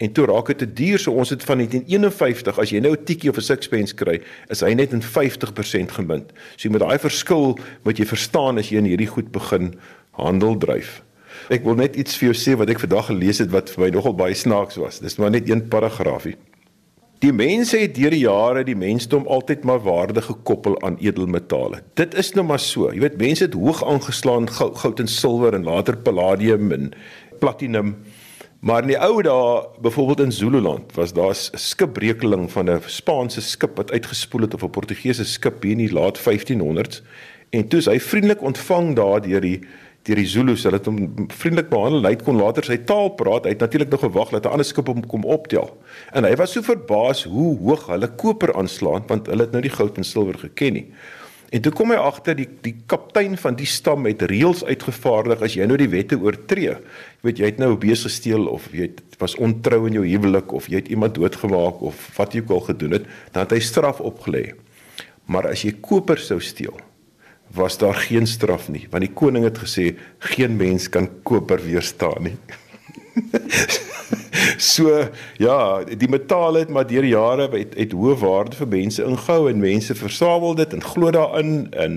En 0.00 0.12
toe 0.12 0.24
raak 0.26 0.46
dit 0.46 0.58
te 0.58 0.72
duur, 0.72 0.98
so 0.98 1.12
ons 1.12 1.28
het 1.28 1.42
van 1.44 1.60
1951 1.60 2.58
as 2.62 2.70
jy 2.72 2.80
nou 2.80 2.94
'n 2.96 3.04
tikkie 3.04 3.30
of 3.30 3.36
'n 3.36 3.44
sixpence 3.44 3.94
kry, 3.94 4.20
is 4.48 4.60
hy 4.60 4.72
net 4.72 4.92
in 4.92 5.02
50% 5.02 5.92
gemunt. 5.92 6.32
So 6.56 6.68
jy 6.68 6.70
moet 6.70 6.80
daai 6.80 6.98
verskil 6.98 7.58
wat 7.84 7.98
jy 7.98 8.06
verstaan 8.06 8.58
as 8.58 8.70
jy 8.70 8.78
in 8.78 8.88
hierdie 8.88 9.10
goed 9.10 9.30
begin 9.32 9.74
handel 10.12 10.56
dryf. 10.56 11.02
Ek 11.50 11.64
wil 11.64 11.74
net 11.74 11.96
iets 11.96 12.16
vir 12.16 12.32
jou 12.32 12.36
sê 12.36 12.56
wat 12.56 12.70
ek 12.70 12.80
vandag 12.80 13.06
gelees 13.06 13.38
het 13.38 13.50
wat 13.50 13.70
vir 13.70 13.84
my 13.84 13.90
nogal 13.90 14.14
baie 14.14 14.34
snaaks 14.34 14.76
was. 14.76 15.00
Dis 15.00 15.18
maar 15.18 15.30
net 15.30 15.48
een 15.48 15.68
paragraafie. 15.68 16.36
Die 17.20 17.32
mense 17.32 17.76
het 17.76 17.94
deur 17.94 18.10
die 18.10 18.24
jare 18.24 18.64
die 18.64 18.76
mensdom 18.76 19.26
altyd 19.26 19.64
maar 19.64 19.82
waarde 19.84 20.22
gekoppel 20.22 20.82
aan 20.82 20.96
edelmetale. 20.96 21.82
Dit 21.94 22.14
is 22.14 22.32
nou 22.32 22.46
maar 22.46 22.58
so. 22.58 22.88
Jy 22.92 23.00
weet 23.00 23.18
mense 23.20 23.44
het 23.44 23.54
hoog 23.54 23.84
aangeslaan 23.84 24.48
goud 24.48 25.00
en 25.00 25.06
silwer 25.06 25.54
en 25.54 25.64
later 25.64 25.96
palladium 25.96 26.72
en 26.72 26.92
platinum. 27.38 27.96
Maar 28.60 28.82
in 28.84 28.90
die 28.92 28.98
ou 29.00 29.22
dae, 29.24 29.68
byvoorbeeld 29.80 30.20
in 30.20 30.32
Zululand, 30.32 30.92
was 30.94 31.12
daar 31.12 31.32
'n 31.32 31.58
skipbrekeling 31.58 32.50
van 32.52 32.70
'n 32.70 32.82
Spaanse 32.86 33.40
skip 33.40 33.76
wat 33.76 33.90
uitgespoel 33.90 34.40
het 34.40 34.54
op 34.54 34.62
'n 34.62 34.70
Portugese 34.70 35.24
skip 35.24 35.62
hier 35.62 35.72
in 35.72 35.78
die 35.78 35.92
laat 35.92 36.18
1500s. 36.18 37.02
En 37.50 37.68
toe 37.68 37.78
is 37.78 37.86
hy 37.86 38.00
vriendelik 38.00 38.42
ontvang 38.42 38.94
daar 38.96 39.20
deur 39.20 39.40
die 39.40 39.60
deur 40.02 40.16
die 40.16 40.26
Zulus. 40.26 40.62
Hulle 40.62 40.76
het 40.76 40.86
hom 40.86 41.28
vriendelik 41.28 41.68
behandel. 41.68 42.04
Hy 42.04 42.16
kon 42.16 42.36
later 42.36 42.64
sy 42.64 42.76
taal 42.76 43.08
praat. 43.08 43.44
Hy 43.44 43.50
het 43.50 43.58
natuurlik 43.58 43.90
nog 43.90 44.00
gewag 44.00 44.28
dat 44.28 44.44
'n 44.44 44.48
ander 44.48 44.66
skip 44.66 44.86
hom 44.86 45.06
kom 45.06 45.24
optel. 45.24 45.76
En 46.12 46.24
hy 46.24 46.36
was 46.36 46.52
so 46.52 46.62
verbaas 46.62 47.24
hoe 47.24 47.58
hoog 47.58 47.86
hulle 47.86 48.08
koper 48.08 48.54
aanslaan 48.54 49.02
want 49.06 49.26
hulle 49.26 49.42
het 49.42 49.52
nou 49.52 49.62
die 49.62 49.76
goud 49.76 49.96
en 49.96 50.04
silwer 50.04 50.38
geken 50.38 50.72
nie. 50.72 50.86
En 51.50 51.62
toe 51.64 51.72
kom 51.74 51.90
hy 51.90 51.98
agter 51.98 52.36
die 52.38 52.46
die 52.62 52.76
kaptein 52.90 53.34
van 53.40 53.56
die 53.58 53.66
stam 53.66 54.06
het 54.06 54.22
reëls 54.30 54.62
uitgevaardig 54.68 55.42
as 55.42 55.56
jy 55.58 55.66
nou 55.66 55.78
die 55.80 55.90
wette 55.90 56.18
oortree. 56.20 56.76
Jy 56.76 57.26
weet 57.26 57.42
jy 57.42 57.50
het 57.50 57.58
nou 57.62 57.72
bees 57.80 58.04
gesteel 58.06 58.46
of 58.50 58.68
jy 58.70 58.86
het, 58.86 59.02
was 59.18 59.34
ontrou 59.42 59.82
in 59.88 59.98
jou 59.98 60.04
huwelik 60.06 60.54
of 60.54 60.70
jy 60.70 60.78
het 60.78 60.92
iemand 60.94 61.18
doodgemaak 61.18 61.82
of 61.82 62.06
wat 62.16 62.36
jy 62.36 62.44
ook 62.44 62.54
al 62.54 62.64
gedoen 62.70 62.96
het, 63.00 63.10
dan 63.34 63.44
het 63.44 63.56
hy 63.56 63.60
straf 63.66 63.98
opgelê. 64.00 64.52
Maar 65.26 65.50
as 65.50 65.66
jy 65.66 65.74
koper 65.82 66.22
sou 66.22 66.38
steel, 66.42 66.78
was 67.50 67.80
daar 67.82 67.98
geen 67.98 68.28
straf 68.30 68.68
nie 68.70 68.84
want 68.92 69.02
die 69.02 69.10
koning 69.10 69.42
het 69.42 69.58
gesê 69.58 69.90
geen 70.30 70.54
mens 70.54 70.86
kan 70.86 71.10
koper 71.26 71.58
weerstaan 71.66 72.30
nie. 72.30 72.36
so 74.60 75.08
ja, 75.40 75.84
die 75.84 76.08
metaal 76.08 76.60
het 76.60 76.68
maar 76.68 76.86
deur 76.86 77.04
jare 77.04 77.48
het, 77.52 77.74
het 77.78 77.94
hoë 77.96 78.16
waarde 78.20 78.58
vir 78.60 78.68
mense 78.68 79.04
ingehou 79.04 79.48
en 79.50 79.62
mense 79.62 79.94
versamel 79.94 80.54
dit 80.58 80.76
en 80.76 80.84
glo 80.84 81.10
daarin 81.10 81.54
en 81.72 81.96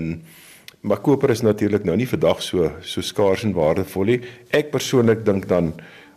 maar 0.84 1.00
koper 1.00 1.30
is 1.32 1.40
natuurlik 1.40 1.84
nou 1.88 1.96
nie 1.96 2.08
vandag 2.08 2.42
so 2.44 2.68
so 2.84 3.00
skaars 3.00 3.44
en 3.46 3.54
waardevol 3.56 4.10
nie. 4.10 4.18
Ek 4.52 4.68
persoonlik 4.72 5.24
dink 5.24 5.48
dan 5.48 5.72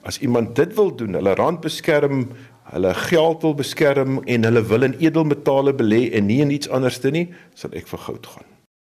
as 0.08 0.20
iemand 0.24 0.56
dit 0.56 0.74
wil 0.76 0.92
doen, 0.96 1.16
hulle 1.20 1.36
rand 1.40 1.62
beskerm, 1.64 2.28
hulle 2.72 2.94
geld 3.08 3.42
wil 3.48 3.56
beskerm 3.56 4.20
en 4.26 4.48
hulle 4.48 4.64
wil 4.68 4.88
in 4.88 5.00
edelmetale 5.00 5.76
belê 5.76 6.08
en 6.12 6.28
nie 6.28 6.42
in 6.44 6.52
iets 6.52 6.72
anderste 6.72 7.12
nie, 7.16 7.28
sal 7.56 7.76
ek 7.76 7.88
vir 7.92 8.06
goud 8.08 8.28
gaan. 8.36 8.57